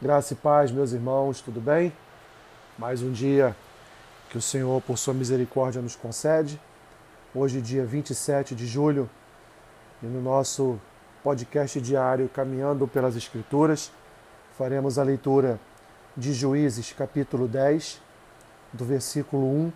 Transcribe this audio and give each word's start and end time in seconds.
Graça 0.00 0.32
e 0.32 0.36
paz, 0.36 0.70
meus 0.70 0.92
irmãos, 0.92 1.40
tudo 1.40 1.60
bem? 1.60 1.92
Mais 2.78 3.02
um 3.02 3.10
dia 3.10 3.56
que 4.30 4.38
o 4.38 4.40
Senhor, 4.40 4.80
por 4.82 4.96
sua 4.96 5.12
misericórdia, 5.12 5.82
nos 5.82 5.96
concede. 5.96 6.60
Hoje, 7.34 7.60
dia 7.60 7.84
27 7.84 8.54
de 8.54 8.64
julho, 8.64 9.10
e 10.00 10.06
no 10.06 10.22
nosso 10.22 10.78
podcast 11.20 11.80
diário 11.80 12.28
Caminhando 12.28 12.86
pelas 12.86 13.16
Escrituras, 13.16 13.90
faremos 14.56 15.00
a 15.00 15.02
leitura 15.02 15.58
de 16.16 16.32
Juízes, 16.32 16.92
capítulo 16.92 17.48
10, 17.48 18.00
do 18.72 18.84
versículo 18.84 19.46
1 19.46 19.72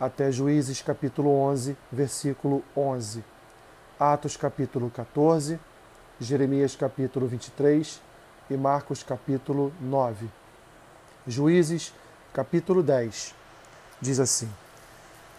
até 0.00 0.32
Juízes, 0.32 0.82
capítulo 0.82 1.30
11, 1.30 1.76
versículo 1.92 2.64
11. 2.76 3.22
Atos, 4.00 4.36
capítulo 4.36 4.90
14, 4.90 5.60
Jeremias, 6.18 6.74
capítulo 6.74 7.28
23 7.28 8.02
e 8.50 8.56
Marcos 8.56 9.02
capítulo 9.02 9.72
9. 9.80 10.28
Juízes 11.26 11.94
capítulo 12.32 12.82
10 12.82 13.34
diz 14.00 14.20
assim: 14.20 14.50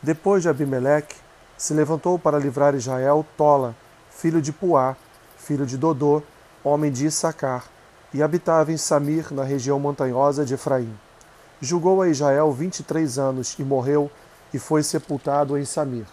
Depois 0.01 0.41
de 0.41 0.49
Abimeleque, 0.49 1.15
se 1.55 1.73
levantou 1.73 2.17
para 2.17 2.39
livrar 2.39 2.73
Israel 2.73 3.25
Tola, 3.37 3.75
filho 4.09 4.41
de 4.41 4.51
Puá, 4.51 4.97
filho 5.37 5.65
de 5.65 5.77
Dodô, 5.77 6.23
homem 6.63 6.91
de 6.91 7.05
Issacar, 7.05 7.65
e 8.11 8.23
habitava 8.23 8.71
em 8.71 8.77
Samir, 8.77 9.31
na 9.31 9.43
região 9.43 9.79
montanhosa 9.79 10.43
de 10.43 10.55
Efraim. 10.55 10.97
Julgou 11.61 12.01
a 12.01 12.09
Israel 12.09 12.51
vinte 12.51 12.79
e 12.79 12.83
três 12.83 13.19
anos 13.19 13.55
e 13.59 13.63
morreu, 13.63 14.09
e 14.51 14.57
foi 14.57 14.81
sepultado 14.81 15.57
em 15.57 15.65
Samir. 15.65 16.07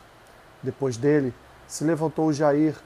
Depois 0.62 0.96
dele, 0.98 1.32
se 1.66 1.84
levantou 1.84 2.32
Jair, 2.32 2.76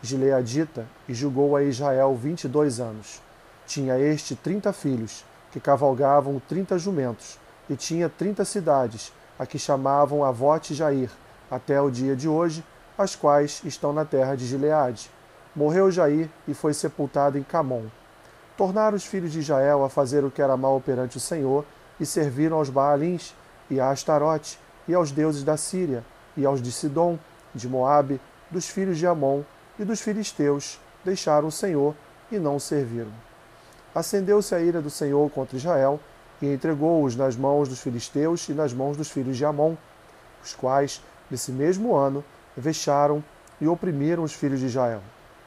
gileadita, 0.00 0.86
e 1.08 1.14
julgou 1.14 1.56
a 1.56 1.64
Israel 1.64 2.14
vinte 2.14 2.44
e 2.44 2.48
dois 2.48 2.78
anos. 2.78 3.25
Tinha 3.66 3.98
este 3.98 4.36
trinta 4.36 4.72
filhos, 4.72 5.24
que 5.50 5.58
cavalgavam 5.58 6.40
trinta 6.48 6.78
jumentos, 6.78 7.36
e 7.68 7.74
tinha 7.74 8.08
trinta 8.08 8.44
cidades, 8.44 9.12
a 9.36 9.44
que 9.44 9.58
chamavam 9.58 10.22
Avote 10.22 10.72
Jair, 10.72 11.10
até 11.50 11.80
o 11.80 11.90
dia 11.90 12.14
de 12.14 12.28
hoje, 12.28 12.64
as 12.96 13.16
quais 13.16 13.60
estão 13.64 13.92
na 13.92 14.04
terra 14.04 14.36
de 14.36 14.46
Gileade. 14.46 15.10
Morreu 15.54 15.90
Jair 15.90 16.30
e 16.46 16.54
foi 16.54 16.72
sepultado 16.72 17.38
em 17.38 17.42
Camon. 17.42 17.86
Tornaram 18.56 18.96
os 18.96 19.04
filhos 19.04 19.32
de 19.32 19.40
Israel 19.40 19.84
a 19.84 19.90
fazer 19.90 20.24
o 20.24 20.30
que 20.30 20.40
era 20.40 20.56
mal 20.56 20.80
perante 20.80 21.16
o 21.16 21.20
Senhor, 21.20 21.64
e 21.98 22.06
serviram 22.06 22.58
aos 22.58 22.70
Baalins, 22.70 23.34
e 23.68 23.80
a 23.80 23.90
Astarote, 23.90 24.60
e 24.86 24.94
aos 24.94 25.10
deuses 25.10 25.42
da 25.42 25.56
Síria, 25.56 26.04
e 26.36 26.46
aos 26.46 26.62
de 26.62 26.70
Sidom, 26.70 27.18
de 27.52 27.68
Moabe, 27.68 28.20
dos 28.48 28.68
filhos 28.68 28.96
de 28.96 29.08
Amon 29.08 29.42
e 29.76 29.84
dos 29.84 30.00
filisteus, 30.00 30.80
deixaram 31.04 31.48
o 31.48 31.52
Senhor 31.52 31.96
e 32.30 32.38
não 32.38 32.56
o 32.56 32.60
serviram 32.60 33.25
acendeu-se 33.96 34.54
a 34.54 34.60
ira 34.60 34.82
do 34.82 34.90
Senhor 34.90 35.30
contra 35.30 35.56
Israel 35.56 35.98
e 36.42 36.52
entregou-os 36.52 37.16
nas 37.16 37.34
mãos 37.34 37.66
dos 37.66 37.80
filisteus 37.80 38.46
e 38.50 38.52
nas 38.52 38.74
mãos 38.74 38.94
dos 38.94 39.10
filhos 39.10 39.38
de 39.38 39.44
Amon, 39.46 39.74
os 40.44 40.52
quais, 40.52 41.02
nesse 41.30 41.50
mesmo 41.50 41.96
ano, 41.96 42.22
vexaram 42.54 43.24
e 43.58 43.66
oprimiram 43.66 44.22
os 44.22 44.34
filhos 44.34 44.60
de 44.60 44.66
Israel. 44.66 45.00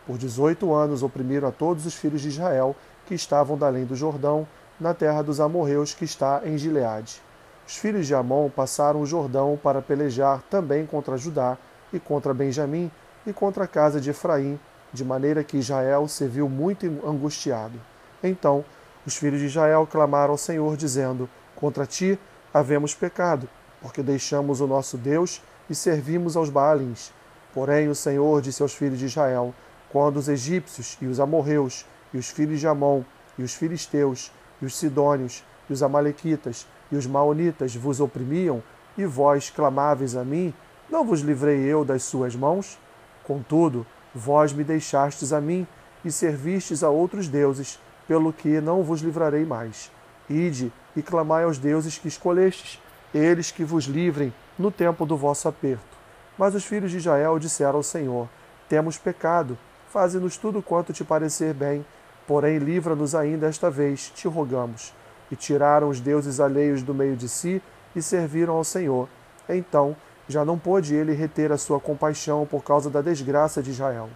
Por 0.08 0.18
dezoito 0.18 0.74
anos 0.74 1.04
oprimiram 1.04 1.48
a 1.48 1.52
todos 1.52 1.86
os 1.86 1.94
filhos 1.94 2.22
de 2.22 2.30
Israel 2.30 2.76
que 3.06 3.14
estavam 3.14 3.56
da 3.56 3.68
além 3.68 3.86
do 3.86 3.96
Jordão, 3.96 4.48
na 4.80 4.96
terra 4.96 5.22
dos 5.22 5.40
amorreus 5.40 5.94
que 5.94 6.04
está 6.04 6.42
em 6.44 6.58
Gileade. 6.58 7.22
Os 7.68 7.78
filhos 7.78 8.08
de 8.08 8.16
Amon 8.16 8.50
passaram 8.50 9.02
o 9.02 9.06
Jordão 9.06 9.60
para 9.62 9.80
pelejar 9.80 10.42
também 10.50 10.88
contra 10.88 11.18
Judá 11.18 11.56
e 11.94 12.00
contra 12.00 12.34
Benjamim 12.34 12.90
e 13.28 13.32
contra 13.32 13.66
a 13.66 13.68
casa 13.68 14.02
de 14.02 14.10
Efraim, 14.10 14.60
de 14.92 15.06
maneira 15.06 15.44
que 15.44 15.58
Israel 15.58 16.08
se 16.08 16.26
viu 16.26 16.50
muito 16.50 16.88
angustiado. 17.06 17.80
Então 18.24 18.64
os 19.06 19.16
filhos 19.16 19.40
de 19.40 19.48
Israel 19.48 19.88
clamaram 19.90 20.32
ao 20.32 20.38
Senhor, 20.38 20.76
dizendo: 20.76 21.30
Contra 21.56 21.86
ti 21.86 22.20
havemos 22.54 22.94
pecado, 22.94 23.48
porque 23.82 24.04
deixamos 24.04 24.62
o 24.62 24.68
nosso 24.68 24.98
Deus 24.98 25.42
e 25.70 25.76
servimos 25.76 26.36
aos 26.36 26.50
Baalins. 26.50 27.12
Porém, 27.54 27.88
o 27.88 27.96
Senhor 27.96 28.42
disse 28.42 28.62
aos 28.62 28.74
filhos 28.74 29.00
de 29.00 29.06
Israel: 29.06 29.54
Quando 29.90 30.18
os 30.18 30.30
egípcios 30.30 30.98
e 31.02 31.06
os 31.06 31.20
amorreus, 31.20 31.86
e 32.14 32.18
os 32.18 32.30
filhos 32.30 32.60
de 32.60 32.68
Amon, 32.68 33.04
e 33.38 33.44
os 33.44 33.54
filisteus, 33.54 34.32
e 34.62 34.66
os 34.66 34.78
sidônios, 34.78 35.44
e 35.70 35.74
os 35.74 35.82
amalequitas, 35.82 36.68
e 36.92 36.96
os 36.96 37.08
maonitas 37.08 37.76
vos 37.76 38.00
oprimiam, 38.00 38.62
e 38.98 39.06
vós 39.06 39.50
clamáveis 39.50 40.16
a 40.16 40.24
mim, 40.24 40.54
não 40.90 41.06
vos 41.06 41.22
livrei 41.22 41.60
eu 41.60 41.86
das 41.86 42.04
suas 42.04 42.36
mãos? 42.36 42.78
Contudo, 43.24 43.86
vós 44.14 44.52
me 44.52 44.64
deixastes 44.64 45.32
a 45.32 45.40
mim, 45.40 45.66
e 46.04 46.12
servistes 46.12 46.84
a 46.84 46.90
outros 46.90 47.28
deuses, 47.28 47.80
pelo 48.10 48.34
que 48.34 48.60
não 48.60 48.82
vos 48.82 49.02
livrarei 49.02 49.46
mais. 49.46 49.92
Ide 50.28 50.74
e 50.96 51.02
clamai 51.04 51.44
aos 51.44 51.60
deuses 51.60 52.00
que 52.00 52.08
escolestes, 52.08 52.82
eles 53.14 53.52
que 53.52 53.64
vos 53.64 53.86
livrem 53.86 54.34
no 54.58 54.72
tempo 54.72 55.06
do 55.06 55.16
vosso 55.16 55.48
aperto. 55.48 55.96
Mas 56.36 56.56
os 56.56 56.66
filhos 56.66 56.90
de 56.90 56.98
Israel 56.98 57.38
disseram 57.38 57.76
ao 57.76 57.84
Senhor: 57.84 58.28
Temos 58.68 58.98
pecado, 58.98 59.56
faze-nos 59.92 60.38
tudo 60.38 60.60
quanto 60.60 60.92
te 60.92 61.04
parecer 61.04 61.54
bem, 61.54 61.86
porém 62.26 62.58
livra-nos 62.58 63.14
ainda 63.14 63.46
esta 63.46 63.70
vez, 63.70 64.10
te 64.10 64.28
rogamos. 64.28 64.92
E 65.30 65.36
tiraram 65.36 65.88
os 65.88 66.00
deuses 66.00 66.40
alheios 66.40 66.82
do 66.82 66.96
meio 66.96 67.16
de 67.16 67.30
si 67.30 67.62
e 67.96 68.02
serviram 68.02 68.56
ao 68.56 68.64
Senhor. 68.64 69.08
Então 69.48 69.96
já 70.28 70.44
não 70.44 70.58
pôde 70.58 70.96
ele 70.96 71.14
reter 71.14 71.52
a 71.52 71.60
sua 71.60 71.80
compaixão 71.80 72.48
por 72.48 72.64
causa 72.64 72.90
da 72.90 73.04
desgraça 73.04 73.62
de 73.62 73.70
Israel. 73.70 74.10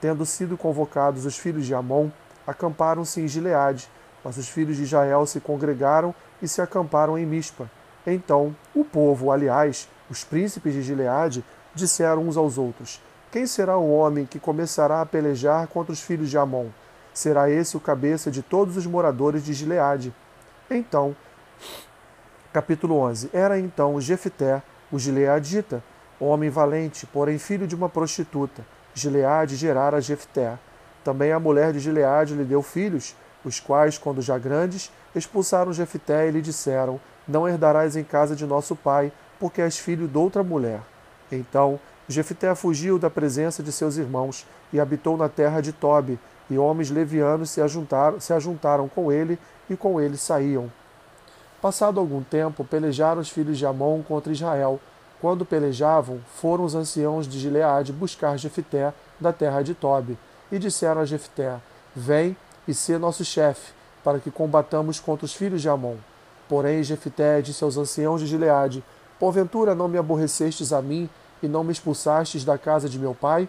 Tendo 0.00 0.24
sido 0.24 0.56
convocados 0.56 1.26
os 1.26 1.36
filhos 1.36 1.66
de 1.66 1.74
Amon, 1.74 2.08
acamparam-se 2.46 3.20
em 3.20 3.28
Gileade, 3.28 3.88
mas 4.24 4.36
os 4.36 4.48
filhos 4.48 4.76
de 4.76 4.84
Israel 4.84 5.26
se 5.26 5.40
congregaram 5.40 6.14
e 6.40 6.48
se 6.48 6.60
acamparam 6.60 7.18
em 7.18 7.26
Mispa. 7.26 7.70
Então 8.06 8.54
o 8.74 8.84
povo, 8.84 9.30
aliás, 9.30 9.88
os 10.10 10.24
príncipes 10.24 10.74
de 10.74 10.82
Gileade, 10.82 11.44
disseram 11.74 12.26
uns 12.26 12.36
aos 12.36 12.58
outros: 12.58 13.00
Quem 13.30 13.46
será 13.46 13.76
o 13.76 13.90
homem 13.90 14.26
que 14.26 14.38
começará 14.38 15.00
a 15.00 15.06
pelejar 15.06 15.66
contra 15.68 15.92
os 15.92 16.00
filhos 16.00 16.30
de 16.30 16.38
Amon? 16.38 16.68
Será 17.14 17.50
esse 17.50 17.76
o 17.76 17.80
cabeça 17.80 18.30
de 18.30 18.42
todos 18.42 18.76
os 18.76 18.86
moradores 18.86 19.44
de 19.44 19.52
Gileade. 19.52 20.14
Então, 20.70 21.14
capítulo 22.52 22.96
11. 22.96 23.30
Era 23.32 23.58
então 23.58 24.00
Jefté, 24.00 24.62
o 24.90 24.98
gileadita, 24.98 25.82
homem 26.18 26.48
valente, 26.48 27.06
porém 27.06 27.38
filho 27.38 27.66
de 27.66 27.74
uma 27.74 27.88
prostituta. 27.88 28.64
Gileade 28.94 29.56
gerara 29.56 30.00
Jefté. 30.00 30.58
Também 31.04 31.32
a 31.32 31.40
mulher 31.40 31.72
de 31.72 31.80
Gileade 31.80 32.34
lhe 32.34 32.44
deu 32.44 32.62
filhos, 32.62 33.16
os 33.44 33.58
quais, 33.58 33.98
quando 33.98 34.22
já 34.22 34.38
grandes, 34.38 34.90
expulsaram 35.14 35.72
Jefté 35.72 36.28
e 36.28 36.30
lhe 36.30 36.40
disseram: 36.40 37.00
Não 37.26 37.48
herdarás 37.48 37.96
em 37.96 38.04
casa 38.04 38.36
de 38.36 38.46
nosso 38.46 38.76
pai, 38.76 39.12
porque 39.38 39.60
és 39.60 39.78
filho 39.78 40.06
de 40.06 40.16
outra 40.16 40.42
mulher. 40.42 40.80
Então 41.30 41.80
Jefté 42.08 42.54
fugiu 42.54 42.98
da 42.98 43.10
presença 43.10 43.62
de 43.62 43.72
seus 43.72 43.96
irmãos 43.96 44.46
e 44.72 44.78
habitou 44.78 45.16
na 45.16 45.28
terra 45.28 45.60
de 45.60 45.72
Tobi, 45.72 46.18
e 46.48 46.58
homens 46.58 46.90
levianos 46.90 47.50
se 47.50 47.60
ajuntaram, 47.60 48.20
se 48.20 48.32
ajuntaram 48.32 48.88
com 48.88 49.10
ele 49.10 49.38
e 49.68 49.76
com 49.76 50.00
ele 50.00 50.16
saíam. 50.16 50.70
Passado 51.60 51.98
algum 51.98 52.22
tempo, 52.22 52.64
pelejaram 52.64 53.20
os 53.20 53.30
filhos 53.30 53.56
de 53.56 53.64
Amon 53.64 54.02
contra 54.02 54.32
Israel. 54.32 54.80
Quando 55.20 55.46
pelejavam, 55.46 56.20
foram 56.34 56.64
os 56.64 56.74
anciãos 56.74 57.28
de 57.28 57.38
Gileade 57.38 57.92
buscar 57.92 58.36
Jefté 58.36 58.92
da 59.20 59.32
terra 59.32 59.62
de 59.62 59.72
Tobi 59.72 60.18
e 60.52 60.58
disseram 60.58 61.00
a 61.00 61.04
Jefté: 61.06 61.58
Vem 61.96 62.36
e 62.68 62.74
sê 62.74 62.98
nosso 62.98 63.24
chefe, 63.24 63.72
para 64.04 64.20
que 64.20 64.30
combatamos 64.30 65.00
contra 65.00 65.24
os 65.24 65.34
filhos 65.34 65.62
de 65.62 65.68
Amon. 65.68 65.96
Porém, 66.48 66.84
Jefté 66.84 67.40
disse 67.40 67.64
aos 67.64 67.78
anciãos 67.78 68.20
de 68.20 68.26
Gileade: 68.26 68.84
Porventura 69.18 69.74
não 69.74 69.88
me 69.88 69.96
aborrecestes 69.96 70.72
a 70.72 70.82
mim 70.82 71.08
e 71.42 71.48
não 71.48 71.64
me 71.64 71.72
expulsastes 71.72 72.44
da 72.44 72.58
casa 72.58 72.88
de 72.88 72.98
meu 72.98 73.14
pai? 73.14 73.48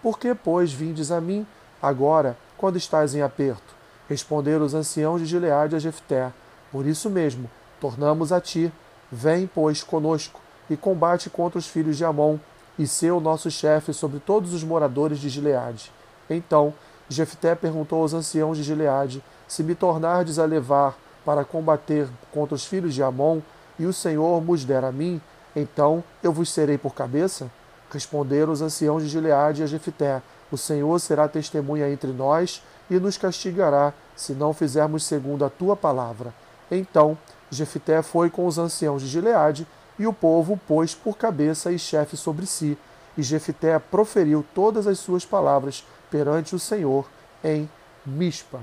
Por 0.00 0.18
que, 0.18 0.34
pois, 0.34 0.72
vindes 0.72 1.10
a 1.10 1.20
mim 1.20 1.44
agora, 1.82 2.36
quando 2.56 2.76
estás 2.76 3.14
em 3.14 3.22
aperto? 3.22 3.74
Responderam 4.08 4.64
os 4.64 4.74
anciãos 4.74 5.20
de 5.20 5.26
Gileade 5.26 5.74
a 5.74 5.78
Jefté: 5.80 6.32
Por 6.70 6.86
isso 6.86 7.10
mesmo, 7.10 7.50
tornamos 7.80 8.32
a 8.32 8.40
ti. 8.40 8.72
Vem, 9.10 9.46
pois, 9.46 9.82
conosco 9.82 10.40
e 10.70 10.76
combate 10.76 11.28
contra 11.28 11.58
os 11.58 11.66
filhos 11.66 11.96
de 11.96 12.04
Amon, 12.04 12.38
e 12.78 12.86
sê 12.86 13.10
o 13.10 13.20
nosso 13.20 13.50
chefe 13.50 13.92
sobre 13.92 14.18
todos 14.18 14.54
os 14.54 14.64
moradores 14.64 15.18
de 15.18 15.28
Gileade. 15.28 15.92
Então 16.28 16.72
Jefté 17.08 17.54
perguntou 17.54 18.00
aos 18.02 18.14
anciãos 18.14 18.56
de 18.56 18.62
Gileade: 18.62 19.22
Se 19.46 19.62
me 19.62 19.74
tornardes 19.74 20.38
a 20.38 20.44
levar 20.44 20.96
para 21.24 21.44
combater 21.44 22.08
contra 22.32 22.54
os 22.54 22.64
filhos 22.64 22.94
de 22.94 23.02
Amon, 23.02 23.40
e 23.78 23.86
o 23.86 23.92
Senhor 23.92 24.40
vos 24.40 24.64
der 24.64 24.84
a 24.84 24.92
mim, 24.92 25.20
então 25.54 26.02
eu 26.22 26.32
vos 26.32 26.50
serei 26.50 26.78
por 26.78 26.94
cabeça? 26.94 27.50
Responderam 27.90 28.52
os 28.52 28.62
anciãos 28.62 29.02
de 29.02 29.08
Gileade 29.08 29.62
a 29.62 29.66
Jefté: 29.66 30.22
O 30.50 30.56
Senhor 30.56 30.98
será 30.98 31.28
testemunha 31.28 31.90
entre 31.90 32.12
nós 32.12 32.62
e 32.90 32.98
nos 32.98 33.16
castigará, 33.16 33.92
se 34.16 34.32
não 34.32 34.52
fizermos 34.52 35.04
segundo 35.04 35.44
a 35.44 35.50
tua 35.50 35.76
palavra. 35.76 36.32
Então 36.70 37.16
Jefté 37.50 38.02
foi 38.02 38.30
com 38.30 38.46
os 38.46 38.58
anciãos 38.58 39.02
de 39.02 39.08
Gileade, 39.08 39.66
e 39.98 40.06
o 40.06 40.12
povo 40.12 40.58
pôs 40.66 40.94
por 40.94 41.16
cabeça 41.16 41.70
e 41.70 41.78
chefe 41.78 42.16
sobre 42.16 42.46
si. 42.46 42.76
E 43.16 43.22
Jefté 43.22 43.78
proferiu 43.78 44.44
todas 44.54 44.88
as 44.88 44.98
suas 44.98 45.24
palavras 45.24 45.84
perante 46.14 46.54
o 46.54 46.60
Senhor 46.60 47.08
em 47.42 47.68
Mispa. 48.06 48.60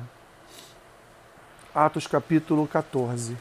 Atos 1.75 2.07
capítulo 2.07 2.65
14. 2.65 3.36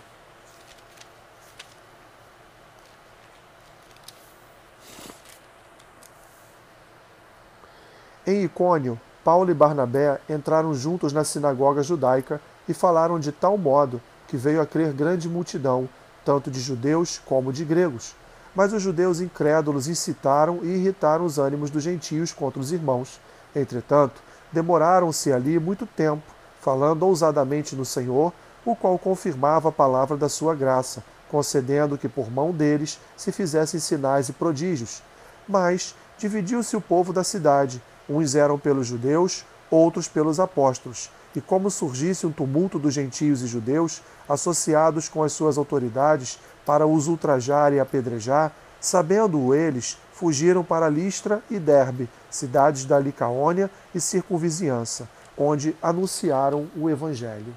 Em 8.27 8.43
Icônio, 8.43 9.01
Paulo 9.23 9.49
e 9.49 9.55
Barnabé 9.55 10.21
entraram 10.29 10.75
juntos 10.75 11.13
na 11.13 11.23
sinagoga 11.23 11.85
judaica 11.85 12.41
e 12.69 12.75
falaram 12.75 13.21
de 13.21 13.31
tal 13.31 13.57
modo 13.57 14.03
que 14.27 14.37
veio 14.37 14.61
a 14.61 14.67
crer 14.67 14.93
grande 14.93 15.29
multidão, 15.29 15.89
tanto 16.25 16.51
de 16.51 16.59
judeus 16.59 17.21
como 17.25 17.53
de 17.53 17.65
gregos. 17.65 18.17
Mas 18.57 18.73
os 18.73 18.83
judeus 18.83 19.21
incrédulos 19.21 19.87
incitaram 19.87 20.65
e 20.65 20.67
irritaram 20.67 21.25
os 21.25 21.39
ânimos 21.39 21.71
dos 21.71 21.85
gentios 21.85 22.33
contra 22.33 22.59
os 22.59 22.73
irmãos. 22.73 23.21
Entretanto, 23.55 24.23
demoraram-se 24.53 25.33
ali 25.33 25.59
muito 25.59 25.87
tempo, 25.87 26.23
falando 26.61 27.05
ousadamente 27.05 27.75
no 27.75 27.85
Senhor, 27.85 28.33
o 28.65 28.77
qual 28.77 28.99
confirmava 28.99 29.71
a 29.71 29.73
palavra 29.73 30.17
da 30.17 30.29
sua 30.29 30.55
graça, 30.55 31.03
concedendo 31.31 31.97
que 31.97 32.09
por 32.09 32.31
mão 32.31 32.53
deles 32.53 33.01
se 33.17 33.33
fizessem 33.33 33.81
sinais 33.81 34.29
e 34.29 34.33
prodígios. 34.33 35.03
Mas 35.49 35.95
dividiu-se 36.19 36.77
o 36.77 36.81
povo 36.81 37.13
da 37.13 37.25
cidade, 37.25 37.83
uns 38.09 38.35
eram 38.35 38.59
pelos 38.59 38.87
judeus, 38.87 39.45
outros 39.71 40.09
pelos 40.09 40.39
apóstolos. 40.39 41.11
E 41.35 41.41
como 41.41 41.71
surgisse 41.71 42.27
um 42.27 42.33
tumulto 42.33 42.79
dos 42.79 42.93
gentios 42.93 43.41
e 43.43 43.47
judeus, 43.47 44.03
associados 44.29 45.09
com 45.09 45.23
as 45.23 45.33
suas 45.33 45.57
autoridades, 45.57 46.39
para 46.67 46.87
os 46.87 47.07
ultrajar 47.07 47.73
e 47.73 47.81
apedrejar, 47.81 48.53
sabendo-o 48.81 49.55
eles, 49.55 49.97
fugiram 50.21 50.63
para 50.63 50.87
Listra 50.87 51.43
e 51.51 51.59
Derbe, 51.59 52.07
cidades 52.29 52.85
da 52.85 52.99
Licaônia 52.99 53.71
e 53.95 53.99
circunvizinhança, 53.99 55.09
onde 55.35 55.75
anunciaram 55.83 56.69
o 56.77 56.91
Evangelho. 56.91 57.57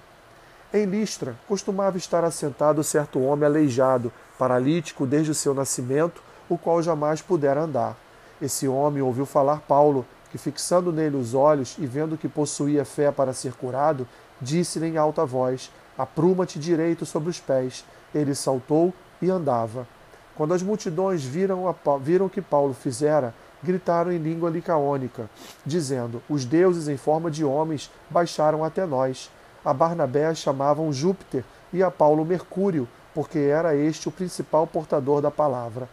Em 0.74 0.86
Listra 0.86 1.36
costumava 1.46 1.98
estar 1.98 2.24
assentado 2.24 2.82
certo 2.82 3.20
homem 3.20 3.46
aleijado, 3.46 4.14
paralítico 4.40 5.06
desde 5.06 5.32
o 5.32 5.36
seu 5.36 5.54
nascimento, 5.54 6.24
o 6.48 6.58
qual 6.58 6.82
jamais 6.82 7.22
pudera 7.22 7.64
andar. 7.64 7.98
Esse 8.42 8.66
homem 8.66 9.02
ouviu 9.02 9.26
falar 9.26 9.60
Paulo 9.68 10.06
que, 10.32 10.38
fixando 10.38 10.90
nele 10.90 11.18
os 11.18 11.34
olhos 11.34 11.76
e 11.78 11.86
vendo 11.86 12.18
que 12.18 12.30
possuía 12.30 12.86
fé 12.86 13.12
para 13.12 13.34
ser 13.34 13.56
curado, 13.56 14.08
disse-lhe 14.40 14.88
em 14.88 14.96
alta 14.96 15.26
voz: 15.26 15.70
Apruma-te 15.98 16.58
direito 16.58 17.06
sobre 17.06 17.30
os 17.30 17.42
pés. 17.42 17.84
Ele 18.16 18.34
saltou 18.34 18.94
e 19.22 19.30
andava. 19.30 19.86
Quando 20.36 20.54
as 20.54 20.64
multidões 20.64 21.24
viram, 21.24 21.68
a, 21.68 21.98
viram 21.98 22.28
que 22.28 22.42
Paulo 22.42 22.74
fizera, 22.74 23.34
gritaram 23.62 24.12
em 24.12 24.18
língua 24.18 24.50
licaônica, 24.50 25.30
dizendo: 25.66 26.22
Os 26.30 26.44
deuses 26.44 26.88
em 26.88 26.98
forma 26.98 27.30
de 27.30 27.46
homens 27.46 27.92
baixaram 28.10 28.64
até 28.64 28.86
nós. 28.86 29.30
A 29.64 29.74
Barnabé 29.74 30.34
chamavam 30.36 30.92
Júpiter 30.92 31.44
e 31.72 31.82
a 31.82 31.90
Paulo 31.90 32.26
Mercúrio, 32.26 32.88
porque 33.14 33.40
era 33.40 33.76
este 33.76 34.10
o 34.10 34.12
principal 34.12 34.68
portador 34.68 35.22
da 35.22 35.32
palavra. 35.32 35.88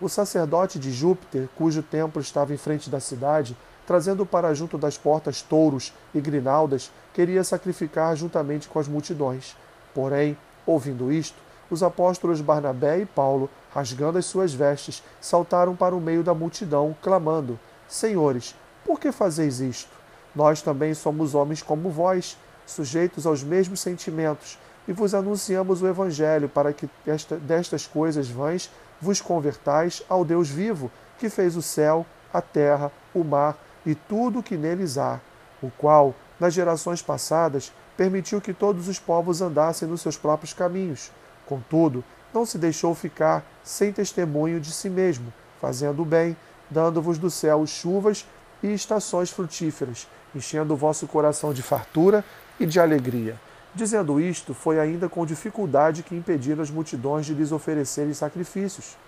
O 0.00 0.08
sacerdote 0.08 0.78
de 0.78 0.92
Júpiter, 0.92 1.48
cujo 1.56 1.82
templo 1.82 2.20
estava 2.20 2.52
em 2.52 2.58
frente 2.58 2.90
da 2.90 3.00
cidade, 3.00 3.56
trazendo 3.86 4.26
para 4.26 4.52
junto 4.52 4.76
das 4.76 4.98
portas 4.98 5.40
touros 5.40 5.92
e 6.14 6.20
grinaldas, 6.20 6.90
queria 7.14 7.42
sacrificar 7.42 8.14
juntamente 8.14 8.68
com 8.68 8.78
as 8.78 8.86
multidões. 8.86 9.56
Porém, 9.94 10.36
ouvindo 10.66 11.10
isto, 11.10 11.38
os 11.70 11.82
apóstolos 11.82 12.40
Barnabé 12.40 13.00
e 13.00 13.06
Paulo, 13.06 13.48
rasgando 13.76 14.16
as 14.16 14.24
suas 14.24 14.54
vestes, 14.54 15.02
saltaram 15.20 15.76
para 15.76 15.94
o 15.94 16.00
meio 16.00 16.22
da 16.22 16.32
multidão, 16.32 16.96
clamando: 17.02 17.60
Senhores, 17.86 18.56
por 18.86 18.98
que 18.98 19.12
fazeis 19.12 19.60
isto? 19.60 19.90
Nós 20.34 20.62
também 20.62 20.94
somos 20.94 21.34
homens 21.34 21.62
como 21.62 21.90
vós, 21.90 22.38
sujeitos 22.64 23.26
aos 23.26 23.44
mesmos 23.44 23.80
sentimentos, 23.80 24.58
e 24.88 24.94
vos 24.94 25.12
anunciamos 25.12 25.82
o 25.82 25.86
Evangelho 25.86 26.48
para 26.48 26.72
que 26.72 26.88
esta, 27.06 27.36
destas 27.36 27.86
coisas 27.86 28.30
vãs 28.30 28.70
vos 28.98 29.20
convertais 29.20 30.02
ao 30.08 30.24
Deus 30.24 30.48
vivo, 30.48 30.90
que 31.18 31.28
fez 31.28 31.54
o 31.54 31.60
céu, 31.60 32.06
a 32.32 32.40
terra, 32.40 32.90
o 33.12 33.22
mar 33.22 33.58
e 33.84 33.94
tudo 33.94 34.38
o 34.38 34.42
que 34.42 34.56
neles 34.56 34.96
há, 34.96 35.20
o 35.62 35.70
qual, 35.70 36.14
nas 36.40 36.54
gerações 36.54 37.02
passadas, 37.02 37.70
permitiu 37.94 38.40
que 38.40 38.54
todos 38.54 38.88
os 38.88 38.98
povos 38.98 39.42
andassem 39.42 39.86
nos 39.86 40.00
seus 40.00 40.16
próprios 40.16 40.54
caminhos. 40.54 41.10
Contudo, 41.46 42.02
não 42.36 42.44
se 42.44 42.58
deixou 42.58 42.94
ficar 42.94 43.42
sem 43.64 43.90
testemunho 43.90 44.60
de 44.60 44.70
si 44.70 44.90
mesmo, 44.90 45.32
fazendo 45.58 46.02
o 46.02 46.04
bem, 46.04 46.36
dando-vos 46.68 47.16
do 47.16 47.30
céu 47.30 47.66
chuvas 47.66 48.26
e 48.62 48.74
estações 48.74 49.30
frutíferas, 49.30 50.06
enchendo 50.34 50.74
o 50.74 50.76
vosso 50.76 51.06
coração 51.06 51.54
de 51.54 51.62
fartura 51.62 52.22
e 52.60 52.66
de 52.66 52.78
alegria. 52.78 53.40
Dizendo 53.74 54.20
isto, 54.20 54.52
foi 54.52 54.78
ainda 54.78 55.08
com 55.08 55.24
dificuldade 55.24 56.02
que 56.02 56.14
impediram 56.14 56.62
as 56.62 56.70
multidões 56.70 57.24
de 57.24 57.32
lhes 57.32 57.52
oferecerem 57.52 58.12
sacrifícios. 58.12 58.98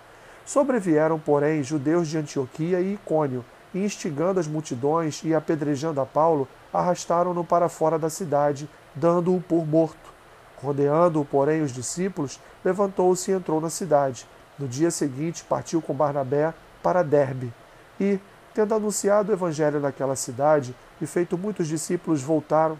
Sobrevieram, 0.43 1.19
porém, 1.19 1.61
judeus 1.61 2.07
de 2.07 2.17
Antioquia 2.17 2.81
e 2.81 2.95
Icônio, 2.95 3.45
e 3.75 3.85
instigando 3.85 4.39
as 4.39 4.47
multidões 4.47 5.21
e 5.23 5.35
apedrejando 5.35 6.01
a 6.01 6.05
Paulo, 6.05 6.47
arrastaram-no 6.73 7.43
para 7.43 7.69
fora 7.69 7.99
da 7.99 8.09
cidade, 8.09 8.67
dando-o 8.95 9.39
por 9.39 9.67
morto. 9.67 10.18
Rodeando-o, 10.61 11.25
porém, 11.25 11.61
os 11.61 11.71
discípulos, 11.71 12.39
levantou-se 12.63 13.31
e 13.31 13.33
entrou 13.33 13.61
na 13.61 13.69
cidade. 13.69 14.27
No 14.57 14.67
dia 14.67 14.91
seguinte, 14.91 15.43
partiu 15.43 15.81
com 15.81 15.93
Barnabé 15.93 16.53
para 16.83 17.03
Derbe. 17.03 17.53
E, 17.99 18.19
tendo 18.53 18.75
anunciado 18.75 19.31
o 19.31 19.35
evangelho 19.35 19.79
naquela 19.79 20.15
cidade, 20.15 20.75
e 21.01 21.05
feito 21.05 21.37
muitos 21.37 21.67
discípulos 21.67 22.21
voltaram, 22.21 22.77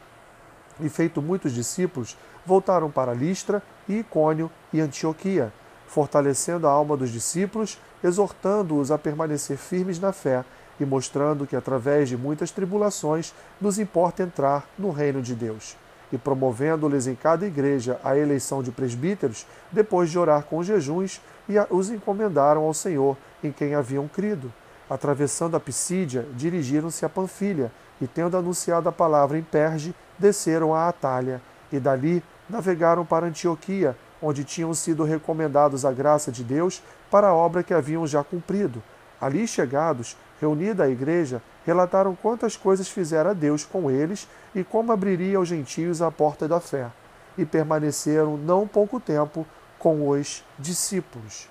e 0.80 0.90
feito 0.90 1.22
muitos 1.22 1.54
discípulos, 1.54 2.18
voltaram 2.46 2.92
para 2.92 3.14
Listra, 3.14 3.64
e 3.88 4.00
Icônio 4.00 4.52
e 4.74 4.82
Antioquia, 4.82 5.52
fortalecendo 5.88 6.68
a 6.68 6.72
alma 6.72 6.96
dos 6.96 7.10
discípulos, 7.10 7.80
exortando-os 8.04 8.92
a 8.92 8.98
permanecer 8.98 9.58
firmes 9.58 10.00
na 10.00 10.12
fé 10.12 10.46
e 10.80 10.86
mostrando 10.86 11.48
que, 11.48 11.56
através 11.56 12.08
de 12.08 12.16
muitas 12.16 12.52
tribulações, 12.52 13.34
nos 13.60 13.80
importa 13.80 14.24
entrar 14.24 14.68
no 14.78 14.92
reino 14.92 15.22
de 15.22 15.36
Deus. 15.36 15.76
E 16.12 16.18
promovendo-lhes 16.18 17.08
em 17.08 17.16
cada 17.16 17.46
igreja 17.46 18.00
a 18.04 18.18
eleição 18.18 18.64
de 18.64 18.72
presbíteros, 18.72 19.46
depois 19.72 20.10
de 20.10 20.18
orar 20.18 20.44
com 20.44 20.64
jejuns, 20.64 21.22
e 21.48 21.56
os 21.70 21.90
encomendaram 21.90 22.64
ao 22.64 22.74
Senhor, 22.74 23.16
em 23.44 23.52
quem 23.52 23.76
haviam 23.76 24.08
crido. 24.08 24.52
Atravessando 24.90 25.56
a 25.56 25.60
Pisídia, 25.60 26.26
dirigiram-se 26.34 27.06
a 27.06 27.10
Panfilha, 27.10 27.72
e, 28.02 28.08
tendo 28.08 28.38
anunciado 28.38 28.90
a 28.90 28.92
palavra 28.92 29.38
em 29.38 29.44
Perge, 29.44 29.94
desceram 30.18 30.74
a 30.74 30.88
Atália, 30.88 31.42
e 31.72 31.80
dali 31.80 32.24
navegaram 32.50 33.06
para 33.06 33.28
Antioquia, 33.28 33.96
onde 34.22 34.44
tinham 34.44 34.74
sido 34.74 35.04
recomendados 35.04 35.86
a 35.86 35.92
graça 35.92 36.32
de 36.32 36.44
Deus 36.44 36.82
para 37.10 37.28
a 37.28 37.34
obra 37.34 37.64
que 37.64 37.74
haviam 37.74 38.06
já 38.08 38.24
cumprido. 38.24 38.82
Ali 39.20 39.48
chegados, 39.48 40.18
reunida 40.40 40.84
a 40.84 40.90
igreja, 40.90 41.42
relataram 41.70 42.16
quantas 42.16 42.58
coisas 42.58 42.90
fizera 42.90 43.36
Deus 43.36 43.64
com 43.64 43.92
eles 43.92 44.28
e 44.56 44.64
como 44.64 44.92
abriria 44.92 45.38
aos 45.38 45.48
gentios 45.48 46.02
a 46.02 46.10
porta 46.10 46.48
da 46.48 46.60
fé. 46.60 46.90
E 47.38 47.46
permaneceram 47.46 48.36
não 48.36 48.68
pouco 48.68 49.00
tempo 49.00 49.46
com 49.78 50.10
os 50.10 50.44
discípulos. 50.58 51.48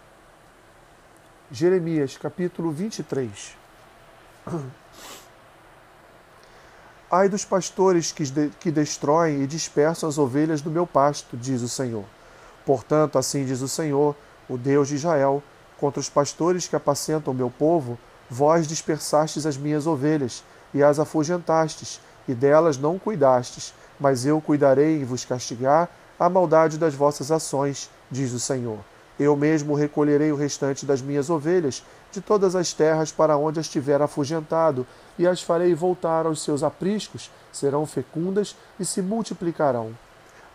Jeremias 1.50 2.18
capítulo 2.18 2.72
23 2.72 3.56
Ai 7.10 7.28
dos 7.28 7.44
pastores 7.44 8.12
que, 8.12 8.24
de, 8.24 8.50
que 8.60 8.70
destroem 8.70 9.42
e 9.42 9.46
dispersam 9.46 10.08
as 10.08 10.18
ovelhas 10.18 10.60
do 10.60 10.70
meu 10.70 10.86
pasto, 10.86 11.36
diz 11.36 11.62
o 11.62 11.68
Senhor. 11.68 12.04
Portanto, 12.66 13.16
assim 13.16 13.46
diz 13.46 13.62
o 13.62 13.68
Senhor, 13.68 14.14
o 14.46 14.58
Deus 14.58 14.88
de 14.88 14.96
Israel, 14.96 15.42
contra 15.78 16.00
os 16.00 16.10
pastores 16.10 16.68
que 16.68 16.76
apacentam 16.76 17.32
o 17.32 17.36
meu 17.36 17.48
povo, 17.48 17.98
Vós 18.30 18.66
dispersastes 18.66 19.46
as 19.46 19.56
minhas 19.56 19.86
ovelhas, 19.86 20.42
e 20.74 20.82
as 20.82 20.98
afugentastes, 20.98 22.00
e 22.28 22.34
delas 22.34 22.76
não 22.76 22.98
cuidastes, 22.98 23.72
mas 23.98 24.26
eu 24.26 24.40
cuidarei 24.40 25.00
em 25.00 25.04
vos 25.04 25.24
castigar 25.24 25.88
a 26.18 26.28
maldade 26.28 26.78
das 26.78 26.94
vossas 26.94 27.30
ações, 27.30 27.90
diz 28.10 28.32
o 28.32 28.40
Senhor. 28.40 28.78
Eu 29.18 29.34
mesmo 29.34 29.74
recolherei 29.74 30.30
o 30.30 30.36
restante 30.36 30.86
das 30.86 31.02
minhas 31.02 31.28
ovelhas 31.30 31.82
de 32.12 32.20
todas 32.20 32.54
as 32.54 32.72
terras 32.72 33.10
para 33.10 33.36
onde 33.36 33.58
as 33.58 33.68
tiver 33.68 34.00
afugentado, 34.00 34.86
e 35.18 35.26
as 35.26 35.42
farei 35.42 35.74
voltar 35.74 36.26
aos 36.26 36.42
seus 36.42 36.62
apriscos, 36.62 37.30
serão 37.52 37.86
fecundas 37.86 38.54
e 38.78 38.84
se 38.84 39.02
multiplicarão. 39.02 39.96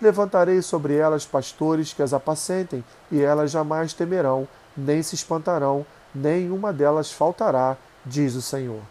Levantarei 0.01 0.61
sobre 0.61 0.95
elas 0.95 1.25
pastores 1.25 1.93
que 1.93 2.01
as 2.01 2.13
apacentem, 2.13 2.83
e 3.11 3.21
elas 3.21 3.51
jamais 3.51 3.93
temerão, 3.93 4.47
nem 4.75 5.01
se 5.03 5.15
espantarão, 5.15 5.85
nenhuma 6.13 6.71
delas 6.71 7.11
faltará, 7.11 7.77
diz 8.05 8.35
o 8.35 8.41
Senhor. 8.41 8.81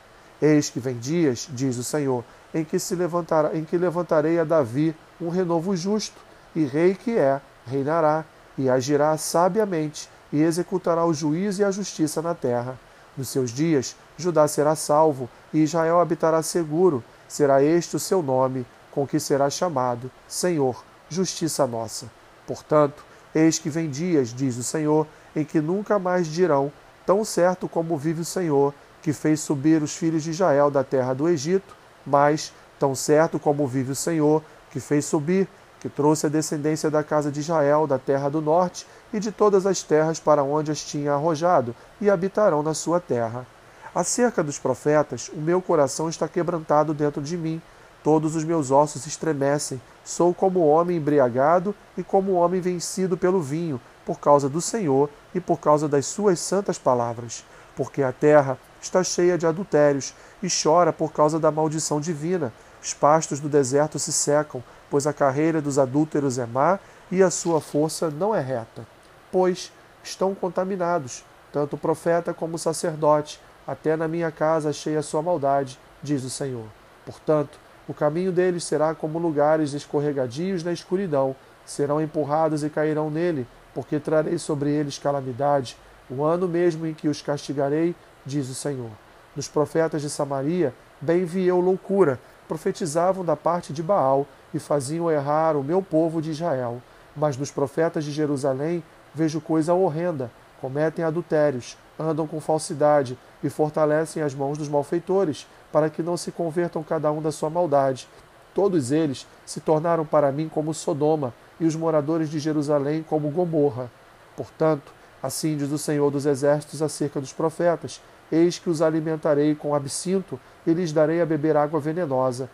Eis 0.41 0.69
que 0.71 0.81
vem 0.81 0.99
dias, 0.99 1.49
diz 1.51 1.77
o 1.77 1.85
Senhor, 1.85 2.25
em 2.53 2.65
que 2.65 2.79
se 2.79 2.95
levantará, 2.95 3.57
em 3.57 3.65
que 3.65 3.79
levantarei 3.79 4.39
a 4.39 4.45
Davi 4.45 4.95
um 5.21 5.29
renovo 5.29 5.77
justo, 5.77 6.21
e 6.55 6.65
rei 6.65 6.95
que 6.95 7.17
é, 7.17 7.41
reinará, 7.67 8.25
e 8.59 8.69
agirá 8.69 9.17
sabiamente, 9.17 10.09
e 10.33 10.43
executará 10.43 11.05
o 11.05 11.15
juízo 11.15 11.63
e 11.63 11.65
a 11.65 11.71
justiça 11.71 12.21
na 12.21 12.35
terra. 12.35 12.79
Nos 13.17 13.29
seus 13.29 13.51
dias, 13.51 13.95
Judá 14.17 14.49
será 14.49 14.75
salvo, 14.75 15.29
e 15.53 15.63
Israel 15.63 16.01
habitará 16.01 16.43
seguro. 16.43 17.05
Será 17.29 17.63
este 17.63 17.97
o 17.97 18.01
seu 18.01 18.23
nome, 18.23 18.67
com 18.91 19.07
que 19.07 19.19
será 19.19 19.49
chamado 19.49 20.11
Senhor, 20.29 20.83
justiça 21.09 21.67
nossa. 21.67 22.11
Portanto, 22.47 23.05
eis 23.35 23.59
que 23.59 23.71
vem 23.71 23.89
dias, 23.89 24.29
diz 24.29 24.57
o 24.57 24.63
Senhor, 24.63 25.07
em 25.35 25.45
que 25.45 25.61
nunca 25.61 25.99
mais 25.99 26.27
dirão, 26.27 26.71
tão 27.07 27.25
certo 27.25 27.69
como 27.69 27.97
vive 27.97 28.23
o 28.23 28.25
Senhor, 28.25 28.75
que 29.03 29.13
fez 29.13 29.41
subir 29.41 29.83
os 29.83 29.97
filhos 29.97 30.23
de 30.23 30.31
Israel 30.31 30.71
da 30.71 30.85
terra 30.85 31.13
do 31.13 31.29
Egito, 31.29 31.75
mas, 32.07 32.53
tão 32.79 32.95
certo 32.95 33.39
como 33.39 33.67
vive 33.67 33.93
o 33.93 33.97
Senhor, 33.97 34.43
que 34.71 34.81
fez 34.81 35.05
subir, 35.05 35.49
que 35.81 35.89
trouxe 35.89 36.27
a 36.27 36.29
descendência 36.29 36.89
da 36.89 37.03
casa 37.03 37.31
de 37.31 37.41
Israel 37.41 37.89
da 37.89 37.99
terra 37.99 38.29
do 38.29 38.41
norte 38.41 38.87
e 39.13 39.19
de 39.19 39.33
todas 39.33 39.67
as 39.67 39.83
terras 39.83 40.21
para 40.21 40.43
onde 40.43 40.71
as 40.71 40.81
tinha 40.81 41.13
arrojado, 41.13 41.75
e 42.01 42.09
habitarão 42.09 42.63
na 42.63 42.73
sua 42.73 43.01
terra. 43.01 43.45
Acerca 43.93 44.43
dos 44.43 44.59
profetas, 44.59 45.29
o 45.35 45.41
meu 45.41 45.61
coração 45.61 46.09
está 46.09 46.29
quebrantado 46.29 46.95
dentro 46.95 47.21
de 47.21 47.37
mim, 47.37 47.61
todos 48.03 48.37
os 48.37 48.45
meus 48.45 48.71
ossos 48.71 49.07
estremecem, 49.07 49.81
sou 50.05 50.33
como 50.33 50.67
homem 50.67 50.97
embriagado 50.97 51.75
e 51.97 52.03
como 52.03 52.33
homem 52.33 52.61
vencido 52.61 53.17
pelo 53.17 53.41
vinho, 53.41 53.81
por 54.07 54.19
causa 54.19 54.49
do 54.49 54.61
Senhor 54.61 55.11
e 55.35 55.41
por 55.41 55.59
causa 55.59 55.89
das 55.89 56.07
suas 56.07 56.39
santas 56.41 56.79
palavras. 56.79 57.45
Porque 57.77 58.03
a 58.03 58.13
terra 58.13 58.59
está 58.81 59.03
cheia 59.03 59.39
de 59.39 59.47
adultérios 59.47 60.15
e 60.43 60.49
chora 60.49 60.93
por 60.93 61.13
causa 61.13 61.39
da 61.39 61.51
maldição 61.51 62.01
divina. 62.01 62.53
Os 62.83 62.93
pastos 62.93 63.41
do 63.41 63.49
deserto 63.49 63.99
se 63.99 64.13
secam, 64.13 64.63
pois 64.91 65.07
a 65.07 65.13
carreira 65.13 65.63
dos 65.63 65.79
adúlteros 65.79 66.39
é 66.39 66.47
má 66.47 66.79
e 67.11 67.23
a 67.23 67.31
sua 67.31 67.61
força 67.61 68.11
não 68.11 68.35
é 68.35 68.41
reta. 68.41 68.87
Pois 69.31 69.73
estão 70.03 70.35
contaminados, 70.35 71.25
tanto 71.53 71.77
o 71.77 71.79
profeta 71.79 72.35
como 72.35 72.57
o 72.57 72.59
sacerdote, 72.59 73.41
até 73.67 73.97
na 73.97 74.09
minha 74.09 74.31
casa 74.31 74.71
achei 74.71 74.97
a 74.97 75.03
sua 75.03 75.23
maldade, 75.23 75.79
diz 76.03 76.25
o 76.25 76.31
Senhor. 76.31 76.67
Portanto, 77.07 77.59
o 77.87 77.95
caminho 77.95 78.33
deles 78.33 78.65
será 78.65 78.95
como 78.95 79.19
lugares 79.19 79.73
escorregadios 79.73 80.65
na 80.65 80.73
escuridão, 80.73 81.35
serão 81.65 82.01
empurrados 82.01 82.65
e 82.65 82.71
cairão 82.71 83.11
nele, 83.11 83.47
porque 83.75 83.99
trarei 83.99 84.39
sobre 84.39 84.71
eles 84.71 84.99
calamidade, 84.99 85.77
o 86.11 86.25
ano 86.25 86.49
mesmo 86.49 86.87
em 86.87 86.95
que 86.95 87.09
os 87.09 87.23
castigarei, 87.23 87.95
diz 88.25 88.49
o 88.49 88.55
Senhor. 88.55 88.91
Nos 89.35 89.49
profetas 89.49 90.03
de 90.03 90.11
Samaria, 90.11 90.75
bem 91.01 91.25
vi 91.25 91.47
eu 91.47 91.59
loucura, 91.59 92.21
profetizavam 92.47 93.25
da 93.25 93.35
parte 93.35 93.73
de 93.73 93.83
Baal 93.83 94.27
e 94.53 94.59
faziam 94.59 95.11
errar 95.11 95.57
o 95.57 95.65
meu 95.65 95.81
povo 95.83 96.21
de 96.21 96.31
Israel. 96.31 96.83
Mas 97.17 97.37
nos 97.37 97.51
profetas 97.51 98.05
de 98.05 98.13
Jerusalém 98.13 98.83
vejo 99.15 99.41
coisa 99.41 99.75
horrenda, 99.75 100.31
cometem 100.61 101.05
adultérios, 101.05 101.77
andam 101.99 102.27
com 102.27 102.41
falsidade 102.41 103.19
e 103.43 103.49
fortalecem 103.49 104.23
as 104.23 104.35
mãos 104.35 104.59
dos 104.59 104.69
malfeitores, 104.69 105.47
para 105.73 105.89
que 105.89 106.03
não 106.03 106.17
se 106.17 106.31
convertam 106.31 106.83
cada 106.83 107.11
um 107.11 107.21
da 107.21 107.33
sua 107.33 107.51
maldade. 107.51 108.07
Todos 108.55 108.93
eles 108.93 109.27
se 109.47 109.61
tornaram 109.61 110.05
para 110.05 110.31
mim 110.31 110.49
como 110.49 110.75
Sodoma, 110.75 111.33
e 111.63 111.65
os 111.65 111.77
moradores 111.77 112.29
de 112.29 112.41
Jerusalém 112.41 113.05
como 113.09 113.31
Gomorra. 113.31 113.89
Portanto, 114.37 114.93
assim 115.23 115.57
diz 115.57 115.71
o 115.71 115.79
Senhor 115.79 116.11
dos 116.11 116.27
Exércitos 116.27 116.83
acerca 116.83 117.21
dos 117.21 117.33
profetas: 117.33 118.03
Eis 118.33 118.59
que 118.59 118.69
os 118.69 118.83
alimentarei 118.83 119.55
com 119.55 119.73
absinto 119.73 120.41
e 120.67 120.73
lhes 120.73 120.93
darei 120.93 121.23
a 121.23 121.27
beber 121.27 121.57
água 121.57 121.79
venenosa. 121.79 122.51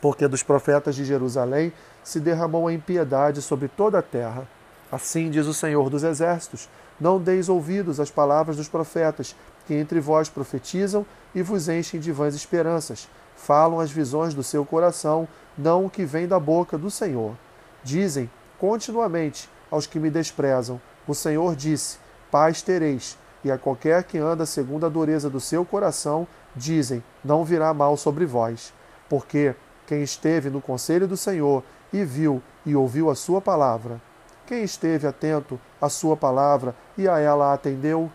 Porque 0.00 0.26
dos 0.26 0.42
profetas 0.42 0.96
de 0.96 1.04
Jerusalém 1.04 1.72
se 2.02 2.18
derramou 2.18 2.66
a 2.66 2.72
impiedade 2.72 3.40
sobre 3.40 3.68
toda 3.68 4.00
a 4.00 4.02
terra. 4.02 4.48
Assim 4.90 5.30
diz 5.30 5.46
o 5.46 5.54
Senhor 5.54 5.88
dos 5.88 6.02
Exércitos: 6.02 6.68
Não 7.00 7.20
deis 7.20 7.48
ouvidos 7.48 8.00
às 8.00 8.10
palavras 8.10 8.56
dos 8.56 8.68
profetas, 8.68 9.36
que 9.68 9.74
entre 9.74 10.00
vós 10.00 10.28
profetizam 10.28 11.06
e 11.32 11.42
vos 11.42 11.68
enchem 11.68 12.00
de 12.00 12.10
vãs 12.10 12.34
esperanças. 12.34 13.08
Falam 13.36 13.78
as 13.78 13.92
visões 13.92 14.34
do 14.34 14.42
seu 14.42 14.64
coração, 14.64 15.28
não 15.56 15.86
o 15.86 15.90
que 15.90 16.04
vem 16.04 16.26
da 16.26 16.40
boca 16.40 16.76
do 16.76 16.90
Senhor. 16.90 17.36
Dizem 17.84 18.30
continuamente 18.58 19.48
aos 19.70 19.86
que 19.86 19.98
me 19.98 20.10
desprezam: 20.10 20.80
O 21.06 21.14
Senhor 21.14 21.56
disse: 21.56 21.98
Paz 22.30 22.62
tereis. 22.62 23.18
E 23.44 23.50
a 23.50 23.58
qualquer 23.58 24.04
que 24.04 24.18
anda 24.18 24.46
segundo 24.46 24.86
a 24.86 24.88
dureza 24.88 25.28
do 25.28 25.40
seu 25.40 25.64
coração, 25.64 26.26
dizem: 26.54 27.02
Não 27.24 27.44
virá 27.44 27.74
mal 27.74 27.96
sobre 27.96 28.24
vós. 28.24 28.72
Porque 29.08 29.54
quem 29.86 30.02
esteve 30.02 30.48
no 30.48 30.60
conselho 30.60 31.08
do 31.08 31.16
Senhor 31.16 31.62
e 31.92 32.04
viu 32.04 32.42
e 32.64 32.76
ouviu 32.76 33.10
a 33.10 33.14
sua 33.14 33.40
palavra, 33.40 34.00
quem 34.46 34.62
esteve 34.62 35.06
atento 35.06 35.58
à 35.80 35.88
sua 35.88 36.16
palavra 36.16 36.74
e 36.96 37.08
a 37.08 37.18
ela 37.18 37.52
atendeu, 37.52 38.10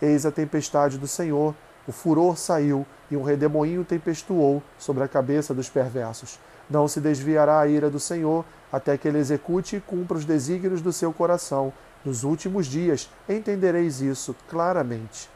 eis 0.00 0.24
a 0.26 0.30
tempestade 0.30 0.98
do 0.98 1.06
Senhor, 1.06 1.54
o 1.86 1.92
furor 1.92 2.36
saiu 2.36 2.86
e 3.10 3.16
um 3.16 3.22
redemoinho 3.22 3.84
tempestuou 3.84 4.62
sobre 4.78 5.02
a 5.02 5.08
cabeça 5.08 5.52
dos 5.52 5.68
perversos. 5.68 6.38
Não 6.72 6.88
se 6.88 7.02
desviará 7.02 7.60
a 7.60 7.68
ira 7.68 7.90
do 7.90 8.00
Senhor, 8.00 8.46
até 8.72 8.96
que 8.96 9.06
ele 9.06 9.18
execute 9.18 9.76
e 9.76 9.80
cumpra 9.80 10.16
os 10.16 10.24
desígnios 10.24 10.80
do 10.80 10.90
seu 10.90 11.12
coração. 11.12 11.70
Nos 12.02 12.24
últimos 12.24 12.66
dias 12.66 13.10
entendereis 13.28 14.00
isso 14.00 14.34
claramente. 14.48 15.28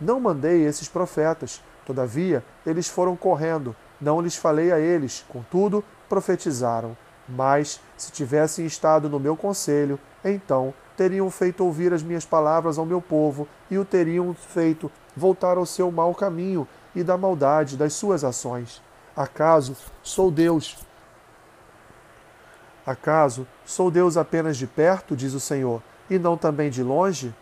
Não 0.00 0.20
mandei 0.20 0.64
esses 0.64 0.86
profetas, 0.86 1.60
todavia 1.84 2.44
eles 2.64 2.88
foram 2.88 3.16
correndo, 3.16 3.74
não 4.00 4.20
lhes 4.20 4.36
falei 4.36 4.70
a 4.70 4.78
eles, 4.78 5.24
contudo 5.28 5.82
profetizaram. 6.08 6.96
Mas, 7.28 7.80
se 7.96 8.12
tivessem 8.12 8.64
estado 8.64 9.08
no 9.08 9.18
meu 9.18 9.36
conselho, 9.36 9.98
então 10.24 10.72
teriam 10.96 11.28
feito 11.28 11.64
ouvir 11.64 11.92
as 11.92 12.04
minhas 12.04 12.24
palavras 12.24 12.78
ao 12.78 12.86
meu 12.86 13.02
povo 13.02 13.48
e 13.68 13.76
o 13.78 13.84
teriam 13.84 14.32
feito 14.32 14.88
voltar 15.16 15.56
ao 15.56 15.66
seu 15.66 15.90
mau 15.90 16.14
caminho 16.14 16.68
e 16.94 17.02
da 17.02 17.18
maldade 17.18 17.76
das 17.76 17.94
suas 17.94 18.22
ações. 18.22 18.80
Acaso 19.16 19.76
sou 20.02 20.30
Deus? 20.30 20.76
Acaso 22.84 23.46
sou 23.64 23.90
Deus 23.90 24.16
apenas 24.16 24.56
de 24.56 24.66
perto, 24.66 25.16
diz 25.16 25.32
o 25.32 25.40
Senhor, 25.40 25.82
e 26.10 26.18
não 26.18 26.36
também 26.36 26.68
de 26.68 26.82
longe? 26.82 27.34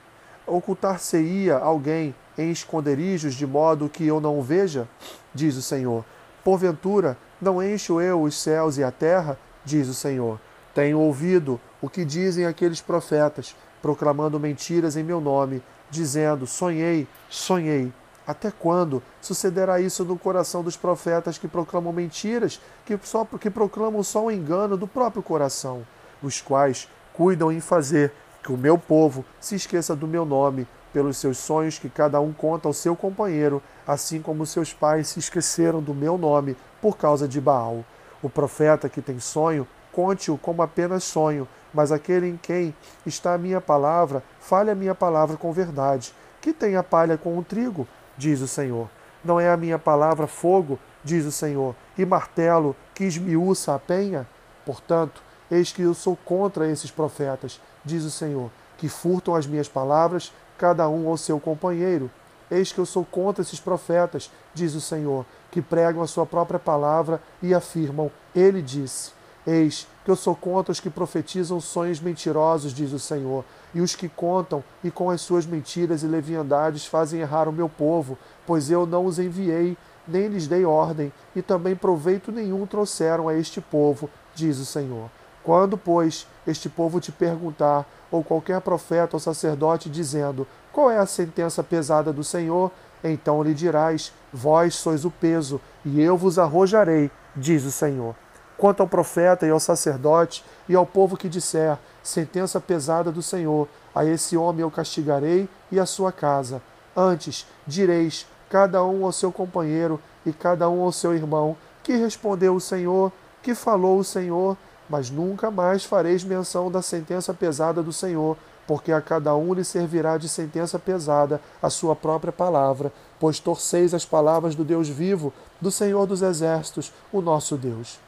Ocultar-se-ia 0.47 1.57
alguém 1.57 2.15
em 2.37 2.51
esconderijos 2.51 3.35
de 3.35 3.47
modo 3.47 3.89
que 3.89 4.07
eu 4.07 4.21
não 4.21 4.39
o 4.39 4.43
veja? 4.43 4.89
Diz 5.35 5.57
o 5.57 5.63
Senhor. 5.63 6.05
Porventura, 6.45 7.17
não 7.41 7.63
encho 7.63 8.01
eu 8.01 8.23
os 8.23 8.35
céus 8.35 8.77
e 8.77 8.85
a 8.85 8.91
terra? 8.91 9.39
Diz 9.65 9.89
o 9.89 9.95
Senhor. 9.95 10.39
Tenho 10.75 10.99
ouvido 10.99 11.61
o 11.81 11.89
que 11.89 12.05
dizem 12.05 12.47
aqueles 12.47 12.81
profetas, 12.81 13.55
proclamando 13.81 14.39
mentiras 14.39 14.97
em 14.97 15.03
meu 15.03 15.21
nome, 15.21 15.63
dizendo: 15.91 16.47
Sonhei, 16.47 17.07
sonhei. 17.29 17.93
Até 18.27 18.51
quando 18.51 19.03
sucederá 19.21 19.81
isso 19.81 20.05
no 20.05 20.19
coração 20.19 20.63
dos 20.63 20.77
profetas 20.77 21.39
que 21.39 21.49
proclamam 21.49 21.93
mentiras, 21.93 22.61
que, 22.87 22.99
só, 23.03 23.25
que 23.25 23.51
proclamam 23.51 24.03
só 24.03 24.25
o 24.27 24.31
engano 24.31 24.77
do 24.77 24.87
próprio 24.87 25.23
coração, 25.23 25.85
os 26.23 26.41
quais 26.41 26.89
cuidam 27.13 27.51
em 27.51 27.61
fazer 27.61 28.13
que 28.43 28.53
o 28.53 28.57
meu 28.57 28.79
povo 28.79 29.25
se 29.41 29.55
esqueça 29.55 29.95
do 29.95 30.07
meu 30.07 30.25
nome, 30.25 30.67
pelos 30.93 31.17
seus 31.17 31.39
sonhos 31.39 31.79
que 31.79 31.89
cada 31.89 32.21
um 32.21 32.33
conta 32.33 32.69
ao 32.69 32.73
seu 32.73 32.95
companheiro, 32.95 33.63
assim 33.87 34.21
como 34.21 34.45
seus 34.45 34.73
pais 34.73 35.09
se 35.09 35.19
esqueceram 35.19 35.81
do 35.81 35.95
meu 35.95 36.19
nome 36.19 36.57
por 36.81 36.97
causa 36.97 37.27
de 37.27 37.41
Baal. 37.41 37.85
O 38.23 38.29
profeta 38.29 38.89
que 38.89 39.01
tem 39.01 39.19
sonho, 39.19 39.67
conte-o 39.91 40.37
como 40.37 40.63
apenas 40.63 41.05
sonho, 41.05 41.49
mas 41.73 41.91
aquele 41.91 42.29
em 42.29 42.37
quem 42.37 42.75
está 43.07 43.35
a 43.35 43.39
minha 43.39 43.61
palavra, 43.61 44.23
fale 44.39 44.71
a 44.71 44.75
minha 44.75 44.95
palavra 44.95 45.37
com 45.37 45.53
verdade. 45.53 46.15
Que 46.41 46.53
tem 46.53 46.77
a 46.77 46.83
palha 46.83 47.17
com 47.17 47.39
o 47.39 47.45
trigo? 47.45 47.87
Diz 48.17 48.41
o 48.41 48.49
Senhor. 48.49 48.89
Não 49.25 49.39
é 49.39 49.51
a 49.51 49.57
minha 49.57 49.79
palavra 49.79 50.27
fogo, 50.27 50.79
diz 51.05 51.25
o 51.25 51.33
Senhor, 51.33 51.75
e 51.97 52.05
martelo 52.05 52.75
que 52.95 53.05
esmiuça 53.05 53.75
a 53.75 53.79
penha? 53.79 54.27
Portanto, 54.65 55.23
eis 55.51 55.73
que 55.73 55.83
eu 55.83 55.95
sou 55.95 56.17
contra 56.25 56.71
esses 56.71 56.91
profetas, 56.91 57.61
diz 57.85 58.05
o 58.05 58.11
Senhor, 58.11 58.51
que 58.79 58.89
furtam 58.89 59.35
as 59.35 59.47
minhas 59.47 59.69
palavras, 59.69 60.33
cada 60.59 60.89
um 60.89 61.09
ao 61.09 61.17
seu 61.17 61.39
companheiro. 61.39 62.11
Eis 62.51 62.73
que 62.73 62.79
eu 62.79 62.87
sou 62.87 63.05
contra 63.05 63.43
esses 63.43 63.59
profetas, 63.59 64.31
diz 64.53 64.75
o 64.75 64.81
Senhor, 64.81 65.25
que 65.51 65.63
pregam 65.63 66.03
a 66.03 66.07
sua 66.07 66.27
própria 66.27 66.59
palavra 66.59 67.23
e 67.43 67.55
afirmam: 67.55 68.11
Ele 68.35 68.61
disse. 68.61 69.13
Eis 69.47 69.89
que 70.05 70.11
eu 70.11 70.17
sou 70.17 70.37
contra 70.37 70.71
os 70.71 70.79
que 70.79 70.91
profetizam 70.91 71.61
sonhos 71.61 72.01
mentirosos, 72.01 72.73
diz 72.73 72.93
o 72.93 72.99
Senhor, 72.99 73.45
e 73.75 73.81
os 73.81 73.95
que 73.95 74.09
contam 74.09 74.63
e 74.83 74.91
com 74.91 75.11
as 75.11 75.21
suas 75.21 75.47
mentiras 75.47 76.03
e 76.03 76.07
leviandades 76.07 76.87
fazem 76.87 77.21
errar 77.21 77.49
o 77.49 77.53
meu 77.53 77.69
povo, 77.69 78.19
pois 78.47 78.71
eu 78.71 78.87
não 78.87 79.07
os 79.07 79.19
enviei, 79.19 79.77
nem 80.07 80.29
lhes 80.29 80.47
dei 80.47 80.65
ordem, 80.65 81.13
e 81.35 81.43
também 81.43 81.77
proveito 81.77 82.33
nenhum 82.33 82.67
trouxeram 82.67 83.29
a 83.29 83.35
este 83.35 83.61
povo, 83.61 84.11
diz 84.35 84.59
o 84.59 84.67
Senhor. 84.67 85.11
Quando, 85.43 85.77
pois, 85.77 86.27
este 86.47 86.69
povo 86.69 87.01
te 87.01 87.11
perguntar, 87.11 87.87
ou 88.11 88.23
qualquer 88.23 88.61
profeta 88.61 89.17
ou 89.17 89.21
sacerdote, 89.21 89.91
dizendo: 89.91 90.47
Qual 90.73 90.91
é 90.91 90.99
a 90.99 91.07
sentença 91.07 91.63
pesada 91.63 92.13
do 92.13 92.23
Senhor? 92.23 92.71
Então 93.03 93.43
lhe 93.43 93.55
dirás: 93.55 94.13
Vós 94.33 94.77
sois 94.77 95.05
o 95.05 95.11
peso, 95.11 95.61
e 95.85 96.01
eu 96.01 96.17
vos 96.17 96.39
arrojarei, 96.39 97.11
diz 97.35 97.65
o 97.65 97.73
Senhor. 97.73 98.15
Quanto 98.57 98.81
ao 98.81 98.89
profeta 98.89 99.45
e 99.45 99.51
ao 99.51 99.59
sacerdote 99.59 100.45
e 100.69 100.77
ao 100.77 100.87
povo 100.87 101.17
que 101.17 101.29
disser: 101.29 101.77
Sentença 102.03 102.61
pesada 102.61 103.13
do 103.13 103.23
Senhor, 103.23 103.69
a 103.95 104.05
esse 104.05 104.37
homem 104.37 104.63
eu 104.63 104.71
castigarei 104.71 105.49
e 105.71 105.79
a 105.79 105.87
sua 105.87 106.11
casa. 106.13 106.61
Antes 106.97 107.47
direis, 107.67 108.27
cada 108.51 108.85
um 108.85 109.05
ao 109.05 109.13
seu 109.13 109.33
companheiro 109.33 110.01
e 110.27 110.33
cada 110.33 110.69
um 110.69 110.83
ao 110.83 110.93
seu 110.93 111.15
irmão: 111.15 111.57
Que 111.83 111.97
respondeu 111.97 112.55
o 112.55 112.61
Senhor? 112.61 113.13
Que 113.43 113.55
falou 113.55 113.99
o 113.99 114.05
Senhor? 114.05 114.57
mas 114.93 115.11
nunca 115.11 115.51
mais 115.51 115.85
fareis 115.85 116.23
menção 116.23 116.71
da 116.71 116.83
sentença 116.83 117.33
pesada 117.33 117.83
do 117.83 117.95
Senhor, 117.95 118.37
porque 118.67 118.93
a 118.93 119.01
cada 119.01 119.35
um 119.35 119.55
lhe 119.55 119.65
servirá 119.65 120.19
de 120.19 120.29
sentença 120.29 120.79
pesada 120.79 121.41
a 121.63 121.71
sua 121.71 121.97
própria 121.97 122.31
palavra, 122.31 122.93
pois 123.19 123.41
torceis 123.41 123.95
as 123.95 124.05
palavras 124.05 124.55
do 124.55 124.63
Deus 124.63 124.91
vivo, 124.91 125.33
do 125.61 125.71
Senhor 125.71 126.07
dos 126.07 126.21
exércitos, 126.21 126.93
o 127.11 127.23
nosso 127.23 127.57
Deus. 127.57 127.99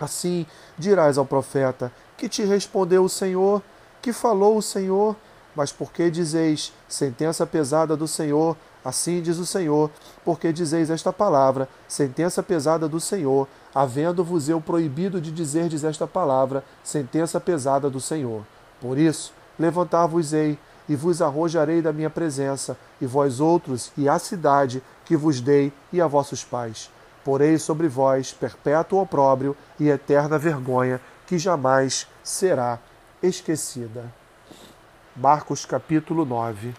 Assim 0.00 0.46
dirás 0.76 1.16
ao 1.16 1.24
profeta: 1.24 1.92
Que 2.20 2.28
te 2.28 2.44
respondeu 2.44 3.02
o 3.02 3.08
Senhor? 3.08 3.62
Que 4.02 4.12
falou 4.12 4.58
o 4.58 4.60
Senhor? 4.60 5.16
Mas 5.56 5.72
por 5.72 5.90
que 5.90 6.10
dizeis 6.10 6.70
sentença 6.86 7.46
pesada 7.46 7.96
do 7.96 8.06
Senhor? 8.06 8.58
Assim 8.84 9.22
diz 9.22 9.38
o 9.38 9.46
Senhor, 9.46 9.90
porque 10.22 10.52
dizeis 10.52 10.90
esta 10.90 11.14
palavra, 11.14 11.66
sentença 11.88 12.42
pesada 12.42 12.86
do 12.86 13.00
Senhor, 13.00 13.48
havendo-vos 13.74 14.50
eu 14.50 14.60
proibido 14.60 15.18
de 15.18 15.32
dizerdes 15.32 15.82
esta 15.82 16.06
palavra, 16.06 16.62
sentença 16.84 17.40
pesada 17.40 17.88
do 17.88 18.02
Senhor. 18.02 18.44
Por 18.82 18.98
isso, 18.98 19.32
levantar-vos-ei 19.58 20.58
e 20.90 20.94
vos 20.94 21.22
arrojarei 21.22 21.80
da 21.80 21.90
minha 21.90 22.10
presença, 22.10 22.76
e 23.00 23.06
vós 23.06 23.40
outros, 23.40 23.92
e 23.96 24.10
a 24.10 24.18
cidade 24.18 24.82
que 25.06 25.16
vos 25.16 25.40
dei, 25.40 25.72
e 25.90 26.02
a 26.02 26.06
vossos 26.06 26.44
pais. 26.44 26.90
Porei 27.24 27.58
sobre 27.58 27.86
vós 27.86 28.32
perpétuo 28.32 29.00
opróbrio 29.00 29.56
e 29.78 29.88
eterna 29.88 30.38
vergonha, 30.38 31.00
que 31.30 31.38
jamais 31.38 32.08
será 32.24 32.80
esquecida. 33.22 34.12
Marcos 35.14 35.64
capítulo 35.64 36.24
9. 36.24 36.74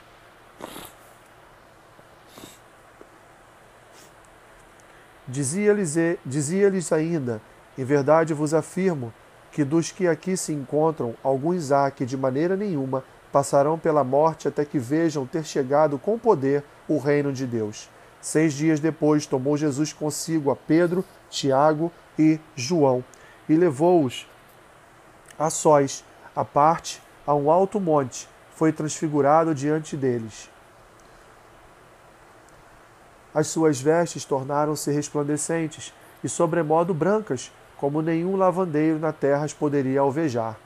Dizia-lhes 5.25 5.95
dizia 6.25 6.69
ainda: 6.91 7.41
Em 7.77 7.85
verdade 7.85 8.33
vos 8.33 8.53
afirmo 8.53 9.13
que 9.53 9.63
dos 9.63 9.89
que 9.89 10.05
aqui 10.05 10.35
se 10.35 10.51
encontram, 10.51 11.15
alguns 11.23 11.71
há 11.71 11.89
que 11.89 12.05
de 12.05 12.17
maneira 12.17 12.57
nenhuma 12.57 13.05
passarão 13.31 13.79
pela 13.79 14.03
morte 14.03 14.49
até 14.49 14.65
que 14.65 14.77
vejam 14.77 15.25
ter 15.25 15.45
chegado 15.45 15.97
com 15.97 16.19
poder 16.19 16.61
o 16.89 16.97
reino 16.97 17.31
de 17.31 17.47
Deus. 17.47 17.89
Seis 18.19 18.53
dias 18.53 18.81
depois 18.81 19.25
tomou 19.25 19.55
Jesus 19.55 19.93
consigo 19.93 20.51
a 20.51 20.57
Pedro, 20.57 21.05
Tiago 21.29 21.89
e 22.19 22.37
João 22.53 23.01
e 23.47 23.55
levou-os 23.55 24.27
a 25.37 25.49
sós, 25.49 26.03
à 26.35 26.43
parte, 26.45 27.01
a 27.25 27.33
um 27.33 27.51
alto 27.51 27.79
monte, 27.79 28.27
foi 28.55 28.71
transfigurado 28.71 29.55
diante 29.55 29.97
deles. 29.97 30.49
As 33.33 33.47
suas 33.47 33.79
vestes 33.79 34.25
tornaram-se 34.25 34.91
resplandecentes 34.91 35.93
e 36.23 36.29
sobremodo 36.29 36.93
brancas, 36.93 37.51
como 37.77 38.01
nenhum 38.01 38.35
lavandeiro 38.35 38.99
na 38.99 39.11
terra 39.11 39.45
as 39.45 39.53
poderia 39.53 40.01
alvejar. 40.01 40.57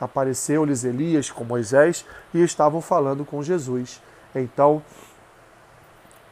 Apareceu-lhes 0.00 0.84
Elias 0.84 1.30
com 1.30 1.44
Moisés 1.44 2.06
e 2.32 2.42
estavam 2.42 2.80
falando 2.80 3.24
com 3.24 3.42
Jesus. 3.42 4.00
Então 4.34 4.82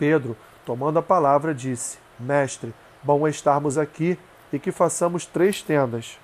Pedro, 0.00 0.34
tomando 0.64 0.98
a 0.98 1.02
palavra, 1.02 1.54
disse: 1.54 1.98
Mestre, 2.18 2.74
bom 3.02 3.28
estarmos 3.28 3.76
aqui 3.76 4.18
e 4.50 4.58
que 4.58 4.72
façamos 4.72 5.26
três 5.26 5.60
tendas. 5.60 6.18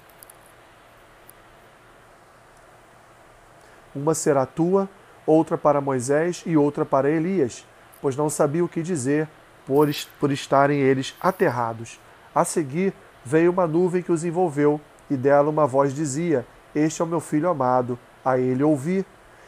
Uma 3.96 4.14
será 4.14 4.44
tua, 4.44 4.86
outra 5.26 5.56
para 5.56 5.80
Moisés 5.80 6.42
e 6.44 6.54
outra 6.54 6.84
para 6.84 7.10
Elias, 7.10 7.66
pois 8.02 8.14
não 8.14 8.28
sabia 8.28 8.62
o 8.62 8.68
que 8.68 8.82
dizer, 8.82 9.26
por, 9.66 9.88
por 10.20 10.30
estarem 10.30 10.80
eles 10.80 11.16
aterrados. 11.18 11.98
A 12.34 12.44
seguir, 12.44 12.92
veio 13.24 13.50
uma 13.50 13.66
nuvem 13.66 14.02
que 14.02 14.12
os 14.12 14.22
envolveu, 14.22 14.78
e 15.08 15.16
dela 15.16 15.48
uma 15.48 15.66
voz 15.66 15.94
dizia: 15.94 16.46
Este 16.74 17.00
é 17.00 17.04
o 17.06 17.08
meu 17.08 17.20
filho 17.20 17.48
amado, 17.48 17.98
a 18.22 18.38
ele 18.38 18.62
ouvi. 18.62 19.04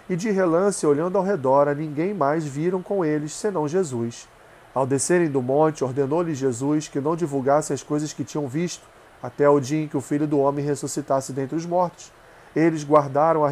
E 0.09 0.17
de 0.17 0.31
relance, 0.31 0.87
olhando 0.87 1.19
ao 1.19 1.25
redor, 1.25 1.69
a 1.69 1.75
ninguém 1.75 2.15
mais 2.15 2.47
viram 2.47 2.81
com 2.81 3.05
eles 3.05 3.35
senão 3.35 3.69
Jesus. 3.69 4.27
Ao 4.75 4.87
descerem 4.87 5.29
do 5.29 5.43
monte, 5.43 5.85
ordenou-lhes 5.85 6.39
Jesus 6.39 6.89
que 6.89 7.01
não 7.01 7.15
divulgassem 7.15 7.75
as 7.75 7.83
coisas 7.83 8.15
que 8.15 8.25
tinham 8.25 8.49
visto, 8.49 8.87
até 9.23 9.47
o 9.47 9.61
dia 9.61 9.83
em 9.83 9.89
que 9.89 9.97
o 9.97 10.01
filho 10.01 10.27
do 10.27 10.39
homem 10.39 10.65
ressuscitasse 10.65 11.35
dentre 11.35 11.55
os 11.55 11.67
mortos. 11.67 12.11
Eles 12.57 12.83
guardaram 12.83 13.45
a, 13.45 13.51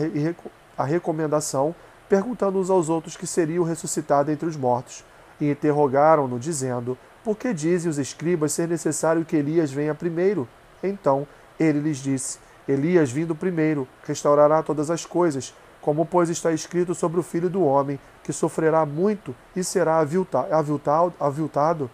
a 0.77 0.85
recomendação, 0.85 1.75
perguntando 2.09 2.59
uns 2.59 2.71
aos 2.71 2.89
outros 2.89 3.17
que 3.17 3.27
seria 3.27 3.61
o 3.61 3.65
ressuscitado 3.65 4.31
entre 4.31 4.49
os 4.49 4.57
mortos, 4.57 5.05
e 5.41 5.51
interrogaram-no, 5.51 6.39
dizendo: 6.39 6.97
por 7.27 7.37
que 7.37 7.53
dizem 7.53 7.91
os 7.91 7.99
escribas 7.99 8.53
ser 8.53 8.69
necessário 8.69 9.25
que 9.25 9.35
Elias 9.35 9.73
venha 9.73 9.93
primeiro? 9.97 10.47
Então 10.81 11.27
ele 11.59 11.81
lhes 11.81 11.99
disse: 11.99 12.39
Elias, 12.69 13.11
vindo 13.11 13.35
primeiro, 13.35 13.89
restaurará 14.07 14.63
todas 14.63 14.93
as 14.93 15.05
coisas, 15.05 15.53
como 15.81 16.07
pois 16.07 16.29
está 16.31 16.53
escrito 16.53 16.95
sobre 16.95 17.19
o 17.19 17.25
filho 17.25 17.51
do 17.51 17.65
homem, 17.65 17.99
que 18.23 18.33
sofrerá 18.33 18.87
muito 18.87 19.35
e 19.57 19.65
será 19.65 19.99
aviltado. 19.99 21.91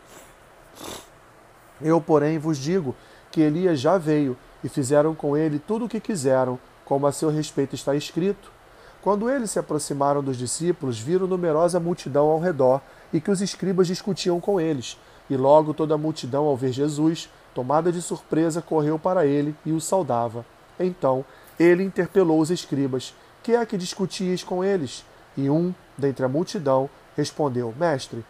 Eu, 1.81 1.99
porém, 1.99 2.39
vos 2.39 2.59
digo 2.59 2.95
que 3.31 3.41
Elias 3.41 3.81
já 3.81 3.97
veio 3.97 4.37
e 4.63 4.69
fizeram 4.69 5.15
com 5.15 5.35
ele 5.35 5.59
tudo 5.59 5.87
o 5.87 5.89
que 5.89 5.99
quiseram, 5.99 6.59
como 6.85 7.07
a 7.07 7.13
seu 7.13 7.31
respeito 7.31 7.75
está 7.75 7.97
escrito. 7.97 8.52
Quando 9.03 9.29
eles 9.29 9.51
se 9.51 9.59
aproximaram 9.59 10.23
dos 10.23 10.37
discípulos, 10.37 11.01
viram 11.01 11.27
numerosa 11.27 11.81
multidão 11.81 12.27
ao 12.27 12.39
redor 12.39 12.81
e 13.13 13.21
que 13.21 13.33
os 13.33 13.41
escribas 13.41 13.89
discutiam 13.89 14.41
com 14.41 14.61
eles. 14.61 14.97
E 15.29 15.37
logo 15.37 15.75
toda 15.75 15.95
a 15.95 15.99
multidão, 15.99 16.45
ao 16.45 16.57
ver 16.57 16.71
Jesus, 16.71 17.29
tomada 17.53 17.91
de 17.91 18.01
surpresa, 18.01 18.63
correu 18.63 19.01
para 19.01 19.27
ele 19.27 19.57
e 19.67 19.73
o 19.73 19.81
saudava. 19.81 20.47
Então 20.79 21.25
ele 21.59 21.83
interpelou 21.83 22.41
os 22.41 22.51
escribas: 22.51 23.13
Que 23.43 23.57
é 23.57 23.67
que 23.67 23.77
discutias 23.77 24.45
com 24.45 24.63
eles? 24.63 25.05
E 25.37 25.51
um, 25.51 25.75
dentre 25.99 26.25
a 26.25 26.29
multidão, 26.29 26.89
respondeu: 27.17 27.75
Mestre, 27.77 28.25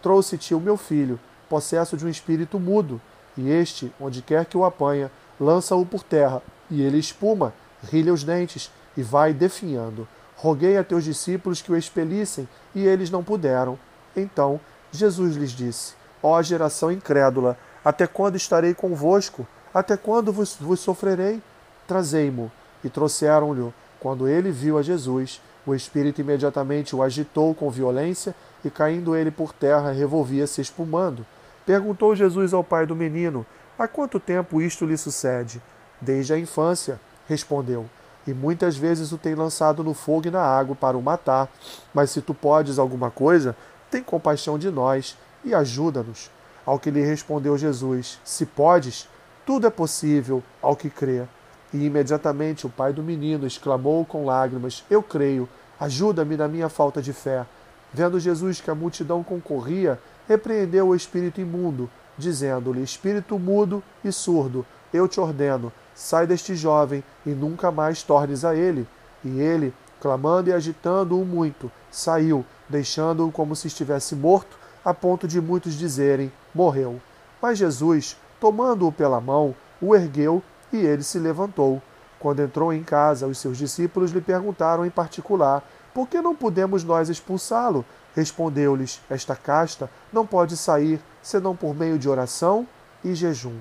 trouxe-te 0.00 0.54
o 0.54 0.60
meu 0.60 0.78
filho, 0.78 1.20
possesso 1.46 1.94
de 1.94 2.06
um 2.06 2.08
espírito 2.08 2.58
mudo, 2.58 2.98
e 3.36 3.50
este, 3.50 3.92
onde 4.00 4.22
quer 4.22 4.46
que 4.46 4.56
o 4.56 4.64
apanha, 4.64 5.10
lança-o 5.38 5.84
por 5.84 6.02
terra, 6.02 6.42
e 6.70 6.80
ele 6.80 6.98
espuma, 6.98 7.52
rilha 7.82 8.14
os 8.14 8.24
dentes 8.24 8.70
e 8.96 9.02
vai 9.02 9.32
definhando. 9.32 10.06
Roguei 10.36 10.76
a 10.76 10.84
teus 10.84 11.04
discípulos 11.04 11.60
que 11.60 11.70
o 11.70 11.76
expelissem, 11.76 12.48
e 12.74 12.86
eles 12.86 13.10
não 13.10 13.22
puderam. 13.22 13.78
Então 14.16 14.60
Jesus 14.92 15.36
lhes 15.36 15.50
disse: 15.50 15.94
Ó 16.22 16.40
geração 16.42 16.90
incrédula, 16.90 17.58
até 17.84 18.06
quando 18.06 18.36
estarei 18.36 18.74
convosco? 18.74 19.46
Até 19.72 19.96
quando 19.96 20.32
vos, 20.32 20.56
vos 20.56 20.80
sofrerei? 20.80 21.40
Trazei-mo. 21.86 22.50
E 22.82 22.88
trouxeram-lhe. 22.88 23.72
Quando 24.00 24.26
ele 24.26 24.50
viu 24.50 24.78
a 24.78 24.82
Jesus, 24.82 25.40
o 25.66 25.74
Espírito 25.74 26.20
imediatamente 26.20 26.96
o 26.96 27.02
agitou 27.02 27.54
com 27.54 27.70
violência, 27.70 28.34
e 28.64 28.70
caindo 28.70 29.14
ele 29.14 29.30
por 29.30 29.52
terra, 29.52 29.92
revolvia-se 29.92 30.60
espumando. 30.60 31.24
Perguntou 31.64 32.16
Jesus 32.16 32.52
ao 32.52 32.64
pai 32.64 32.86
do 32.86 32.96
menino: 32.96 33.46
Há 33.78 33.86
quanto 33.86 34.18
tempo 34.18 34.60
isto 34.60 34.84
lhe 34.84 34.96
sucede? 34.96 35.62
Desde 36.00 36.32
a 36.32 36.38
infância, 36.38 36.98
respondeu. 37.28 37.86
E 38.26 38.34
muitas 38.34 38.76
vezes 38.76 39.12
o 39.12 39.18
tem 39.18 39.34
lançado 39.34 39.82
no 39.82 39.94
fogo 39.94 40.28
e 40.28 40.30
na 40.30 40.42
água 40.42 40.76
para 40.76 40.96
o 40.96 41.02
matar. 41.02 41.48
Mas 41.92 42.10
se 42.10 42.20
tu 42.20 42.34
podes 42.34 42.78
alguma 42.78 43.10
coisa, 43.10 43.56
tem 43.90 44.02
compaixão 44.02 44.58
de 44.58 44.70
nós 44.70 45.16
e 45.44 45.54
ajuda-nos. 45.54 46.30
Ao 46.64 46.78
que 46.78 46.90
lhe 46.90 47.02
respondeu 47.02 47.56
Jesus: 47.56 48.20
Se 48.24 48.44
podes, 48.44 49.08
tudo 49.46 49.66
é 49.66 49.70
possível 49.70 50.42
ao 50.60 50.76
que 50.76 50.90
crê. 50.90 51.24
E 51.72 51.84
imediatamente 51.84 52.66
o 52.66 52.70
pai 52.70 52.92
do 52.92 53.02
menino 53.02 53.46
exclamou 53.46 54.04
com 54.04 54.24
lágrimas: 54.24 54.84
Eu 54.90 55.02
creio, 55.02 55.48
ajuda-me 55.78 56.36
na 56.36 56.46
minha 56.46 56.68
falta 56.68 57.00
de 57.00 57.12
fé. 57.12 57.46
Vendo 57.92 58.20
Jesus 58.20 58.60
que 58.60 58.70
a 58.70 58.74
multidão 58.74 59.22
concorria, 59.22 59.98
repreendeu 60.28 60.88
o 60.88 60.94
espírito 60.94 61.40
imundo, 61.40 61.90
dizendo-lhe: 62.16 62.82
Espírito 62.82 63.38
mudo 63.38 63.82
e 64.04 64.12
surdo, 64.12 64.64
eu 64.92 65.08
te 65.08 65.18
ordeno, 65.20 65.72
sai 66.00 66.26
deste 66.26 66.56
jovem 66.56 67.04
e 67.26 67.30
nunca 67.30 67.70
mais 67.70 68.02
tornes 68.02 68.42
a 68.42 68.54
ele. 68.54 68.88
E 69.22 69.38
ele, 69.38 69.74
clamando 70.00 70.48
e 70.48 70.52
agitando-o 70.52 71.26
muito, 71.26 71.70
saiu, 71.90 72.42
deixando-o 72.66 73.30
como 73.30 73.54
se 73.54 73.66
estivesse 73.66 74.16
morto 74.16 74.58
a 74.82 74.94
ponto 74.94 75.28
de 75.28 75.38
muitos 75.42 75.74
dizerem: 75.74 76.32
morreu. 76.54 76.98
Mas 77.40 77.58
Jesus, 77.58 78.16
tomando-o 78.40 78.90
pela 78.90 79.20
mão, 79.20 79.54
o 79.78 79.94
ergueu 79.94 80.42
e 80.72 80.78
ele 80.78 81.02
se 81.02 81.18
levantou. 81.18 81.82
Quando 82.18 82.40
entrou 82.40 82.72
em 82.72 82.82
casa, 82.82 83.26
os 83.26 83.36
seus 83.36 83.58
discípulos 83.58 84.10
lhe 84.10 84.22
perguntaram 84.22 84.86
em 84.86 84.90
particular: 84.90 85.62
Por 85.92 86.08
que 86.08 86.22
não 86.22 86.34
podemos 86.34 86.82
nós 86.82 87.10
expulsá-lo? 87.10 87.84
Respondeu-lhes: 88.16 89.02
Esta 89.10 89.36
casta 89.36 89.90
não 90.10 90.26
pode 90.26 90.56
sair 90.56 90.98
senão 91.22 91.54
por 91.54 91.74
meio 91.74 91.98
de 91.98 92.08
oração 92.08 92.66
e 93.04 93.14
jejum. 93.14 93.58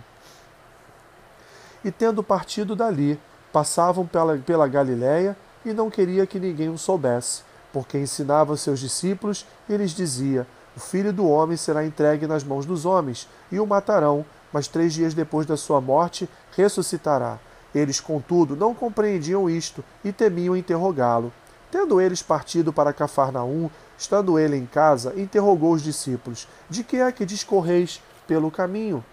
E 1.83 1.91
tendo 1.91 2.23
partido 2.23 2.75
dali, 2.75 3.19
passavam 3.51 4.05
pela, 4.05 4.37
pela 4.37 4.67
Galiléia 4.67 5.35
e 5.65 5.73
não 5.73 5.89
queria 5.89 6.25
que 6.25 6.39
ninguém 6.39 6.69
o 6.69 6.77
soubesse, 6.77 7.43
porque 7.71 7.97
ensinava 7.97 8.57
seus 8.57 8.79
discípulos 8.79 9.45
e 9.67 9.75
lhes 9.75 9.91
dizia: 9.91 10.45
o 10.75 10.79
filho 10.79 11.11
do 11.11 11.27
homem 11.27 11.57
será 11.57 11.85
entregue 11.85 12.27
nas 12.27 12.43
mãos 12.43 12.65
dos 12.65 12.85
homens, 12.85 13.27
e 13.51 13.59
o 13.59 13.65
matarão, 13.65 14.25
mas 14.51 14.67
três 14.67 14.93
dias 14.93 15.13
depois 15.13 15.45
da 15.45 15.57
sua 15.57 15.81
morte 15.81 16.29
ressuscitará. 16.55 17.37
Eles, 17.73 17.99
contudo, 17.99 18.55
não 18.55 18.73
compreendiam 18.73 19.49
isto 19.49 19.83
e 20.03 20.11
temiam 20.11 20.55
interrogá-lo. 20.55 21.33
Tendo 21.69 21.99
eles 21.99 22.21
partido 22.21 22.71
para 22.71 22.93
Cafarnaum, 22.93 23.69
estando 23.97 24.39
ele 24.39 24.55
em 24.55 24.65
casa, 24.65 25.13
interrogou 25.19 25.73
os 25.73 25.83
discípulos: 25.83 26.47
De 26.69 26.83
que 26.83 26.97
é 26.97 27.11
que 27.11 27.25
discorreis 27.25 28.01
pelo 28.25 28.49
caminho? 28.49 29.03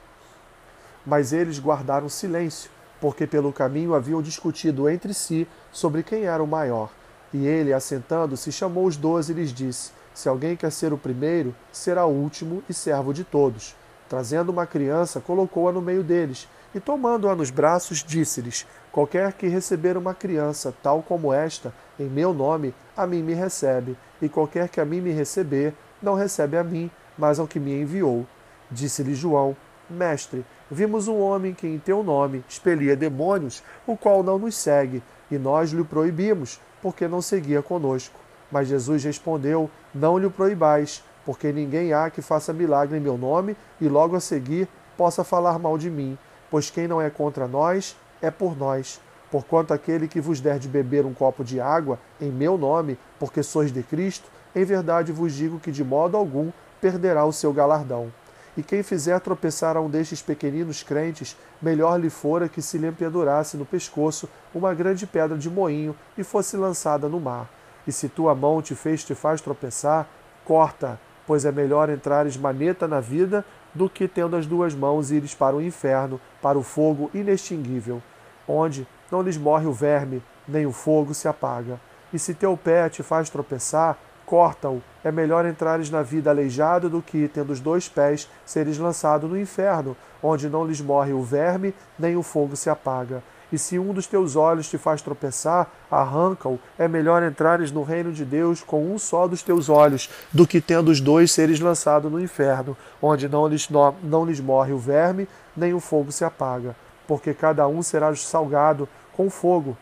Mas 1.06 1.32
eles 1.32 1.58
guardaram 1.58 2.08
silêncio, 2.08 2.70
porque 3.00 3.26
pelo 3.26 3.52
caminho 3.52 3.94
haviam 3.94 4.20
discutido 4.20 4.88
entre 4.88 5.14
si 5.14 5.46
sobre 5.70 6.02
quem 6.02 6.24
era 6.24 6.42
o 6.42 6.46
maior. 6.46 6.90
E 7.32 7.46
ele, 7.46 7.72
assentando-se, 7.72 8.50
chamou 8.50 8.86
os 8.86 8.96
doze 8.96 9.32
e 9.32 9.36
lhes 9.36 9.52
disse: 9.52 9.92
Se 10.14 10.28
alguém 10.28 10.56
quer 10.56 10.72
ser 10.72 10.92
o 10.92 10.98
primeiro, 10.98 11.54
será 11.70 12.06
o 12.06 12.12
último 12.12 12.62
e 12.68 12.74
servo 12.74 13.12
de 13.12 13.24
todos. 13.24 13.76
Trazendo 14.08 14.50
uma 14.50 14.66
criança, 14.66 15.20
colocou-a 15.20 15.72
no 15.72 15.82
meio 15.82 16.02
deles, 16.02 16.48
e 16.74 16.80
tomando-a 16.80 17.34
nos 17.34 17.50
braços, 17.50 18.02
disse-lhes: 18.04 18.66
Qualquer 18.92 19.32
que 19.32 19.48
receber 19.48 19.96
uma 19.96 20.14
criança 20.14 20.74
tal 20.82 21.02
como 21.02 21.32
esta, 21.32 21.74
em 21.98 22.08
meu 22.08 22.32
nome, 22.32 22.74
a 22.96 23.06
mim 23.06 23.22
me 23.22 23.34
recebe, 23.34 23.96
e 24.22 24.28
qualquer 24.28 24.68
que 24.68 24.80
a 24.80 24.84
mim 24.84 25.00
me 25.00 25.10
receber, 25.10 25.74
não 26.00 26.14
recebe 26.14 26.56
a 26.56 26.64
mim, 26.64 26.90
mas 27.18 27.38
ao 27.38 27.46
que 27.46 27.60
me 27.60 27.80
enviou. 27.80 28.26
Disse-lhe 28.70 29.14
João: 29.14 29.56
Mestre, 29.88 30.44
vimos 30.70 31.08
um 31.08 31.18
homem 31.20 31.54
que 31.54 31.66
em 31.66 31.78
teu 31.78 32.02
nome 32.02 32.44
expelia 32.48 32.96
demônios, 32.96 33.62
o 33.86 33.96
qual 33.96 34.22
não 34.22 34.38
nos 34.38 34.56
segue, 34.56 35.02
e 35.30 35.38
nós 35.38 35.70
lhe 35.70 35.84
proibimos, 35.84 36.60
porque 36.82 37.08
não 37.08 37.20
seguia 37.20 37.62
conosco. 37.62 38.18
Mas 38.50 38.68
Jesus 38.68 39.04
respondeu: 39.04 39.70
Não 39.94 40.18
lhe 40.18 40.28
proibais, 40.28 41.02
porque 41.24 41.52
ninguém 41.52 41.92
há 41.92 42.08
que 42.08 42.22
faça 42.22 42.52
milagre 42.52 42.96
em 42.96 43.00
meu 43.00 43.18
nome 43.18 43.56
e 43.80 43.88
logo 43.88 44.14
a 44.14 44.20
seguir 44.20 44.68
possa 44.96 45.24
falar 45.24 45.58
mal 45.58 45.76
de 45.76 45.90
mim. 45.90 46.16
Pois 46.50 46.70
quem 46.70 46.86
não 46.86 47.02
é 47.02 47.10
contra 47.10 47.48
nós 47.48 47.96
é 48.22 48.30
por 48.30 48.56
nós. 48.56 49.00
Porquanto 49.30 49.74
aquele 49.74 50.06
que 50.06 50.20
vos 50.20 50.40
der 50.40 50.58
de 50.58 50.68
beber 50.68 51.04
um 51.04 51.12
copo 51.12 51.42
de 51.42 51.60
água 51.60 51.98
em 52.20 52.30
meu 52.30 52.56
nome, 52.56 52.96
porque 53.18 53.42
sois 53.42 53.72
de 53.72 53.82
Cristo, 53.82 54.28
em 54.54 54.64
verdade 54.64 55.10
vos 55.10 55.34
digo 55.34 55.58
que 55.58 55.72
de 55.72 55.82
modo 55.82 56.16
algum 56.16 56.50
perderá 56.80 57.24
o 57.24 57.32
seu 57.32 57.52
galardão. 57.52 58.12
E 58.56 58.62
quem 58.62 58.82
fizer 58.82 59.20
tropeçar 59.20 59.76
a 59.76 59.80
um 59.80 59.90
destes 59.90 60.22
pequeninos 60.22 60.82
crentes, 60.82 61.36
melhor 61.60 62.00
lhe 62.00 62.08
fora 62.08 62.48
que 62.48 62.62
se 62.62 62.78
lhe 62.78 62.90
pendurasse 62.90 63.56
no 63.56 63.66
pescoço 63.66 64.28
uma 64.54 64.72
grande 64.72 65.06
pedra 65.06 65.36
de 65.36 65.50
moinho 65.50 65.94
e 66.16 66.24
fosse 66.24 66.56
lançada 66.56 67.08
no 67.08 67.20
mar. 67.20 67.50
E 67.86 67.92
se 67.92 68.08
tua 68.08 68.34
mão 68.34 68.62
te 68.62 68.74
fez 68.74 69.04
te 69.04 69.14
faz 69.14 69.40
tropeçar, 69.40 70.08
corta, 70.44 70.98
pois 71.26 71.44
é 71.44 71.52
melhor 71.52 71.90
entrares 71.90 72.36
maneta 72.36 72.88
na 72.88 73.00
vida 73.00 73.44
do 73.74 73.90
que 73.90 74.08
tendo 74.08 74.36
as 74.36 74.46
duas 74.46 74.74
mãos 74.74 75.10
ires 75.10 75.34
para 75.34 75.54
o 75.54 75.60
inferno, 75.60 76.18
para 76.40 76.58
o 76.58 76.62
fogo 76.62 77.10
inextinguível, 77.12 78.02
onde 78.48 78.88
não 79.10 79.20
lhes 79.20 79.36
morre 79.36 79.66
o 79.66 79.72
verme, 79.72 80.22
nem 80.48 80.64
o 80.64 80.72
fogo 80.72 81.12
se 81.12 81.28
apaga. 81.28 81.78
E 82.12 82.18
se 82.18 82.32
teu 82.32 82.56
pé 82.56 82.88
te 82.88 83.02
faz 83.02 83.28
tropeçar, 83.28 83.98
corta-o. 84.26 84.82
É 85.04 85.12
melhor 85.12 85.46
entrares 85.46 85.88
na 85.88 86.02
vida 86.02 86.28
aleijado 86.28 86.90
do 86.90 87.00
que, 87.00 87.28
tendo 87.28 87.52
os 87.52 87.60
dois 87.60 87.88
pés, 87.88 88.28
seres 88.44 88.76
lançado 88.76 89.28
no 89.28 89.38
inferno, 89.38 89.96
onde 90.22 90.48
não 90.48 90.66
lhes 90.66 90.80
morre 90.80 91.12
o 91.12 91.22
verme, 91.22 91.72
nem 91.96 92.16
o 92.16 92.22
fogo 92.22 92.56
se 92.56 92.68
apaga. 92.68 93.22
E 93.52 93.56
se 93.56 93.78
um 93.78 93.92
dos 93.92 94.08
teus 94.08 94.34
olhos 94.34 94.68
te 94.68 94.76
faz 94.76 95.00
tropeçar, 95.00 95.70
arranca-o. 95.88 96.58
É 96.76 96.88
melhor 96.88 97.22
entrares 97.22 97.70
no 97.70 97.84
reino 97.84 98.12
de 98.12 98.24
Deus 98.24 98.60
com 98.60 98.92
um 98.92 98.98
só 98.98 99.28
dos 99.28 99.40
teus 99.42 99.68
olhos, 99.68 100.10
do 100.32 100.46
que 100.46 100.60
tendo 100.60 100.90
os 100.90 101.00
dois 101.00 101.30
seres 101.30 101.60
lançado 101.60 102.10
no 102.10 102.20
inferno, 102.20 102.76
onde 103.00 103.28
não 103.28 103.46
lhes, 103.46 103.70
não, 103.70 103.94
não 104.02 104.26
lhes 104.26 104.40
morre 104.40 104.72
o 104.72 104.78
verme, 104.78 105.28
nem 105.56 105.72
o 105.72 105.80
fogo 105.80 106.10
se 106.10 106.24
apaga. 106.24 106.74
Porque 107.06 107.32
cada 107.32 107.68
um 107.68 107.82
será 107.82 108.12
salgado 108.16 108.88
com 109.16 109.30
fogo. 109.30 109.76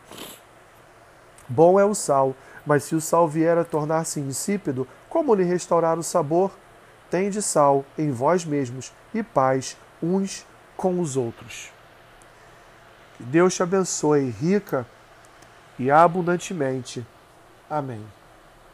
Bom 1.49 1.79
é 1.79 1.85
o 1.85 1.95
sal, 1.95 2.35
mas 2.65 2.83
se 2.83 2.95
o 2.95 3.01
sal 3.01 3.27
vier 3.27 3.57
a 3.57 3.63
tornar-se 3.63 4.19
insípido, 4.19 4.87
como 5.09 5.35
lhe 5.35 5.43
restaurar 5.43 5.99
o 5.99 6.03
sabor? 6.03 6.51
Tende 7.09 7.41
sal 7.41 7.85
em 7.97 8.11
vós 8.11 8.43
mesmos 8.43 8.91
e 9.13 9.21
paz 9.21 9.77
uns 10.01 10.45
com 10.75 10.99
os 10.99 11.15
outros. 11.15 11.71
Que 13.17 13.23
Deus 13.23 13.55
te 13.55 13.63
abençoe 13.63 14.29
rica 14.29 14.85
e 15.77 15.89
abundantemente. 15.91 17.05
Amém. 17.69 18.03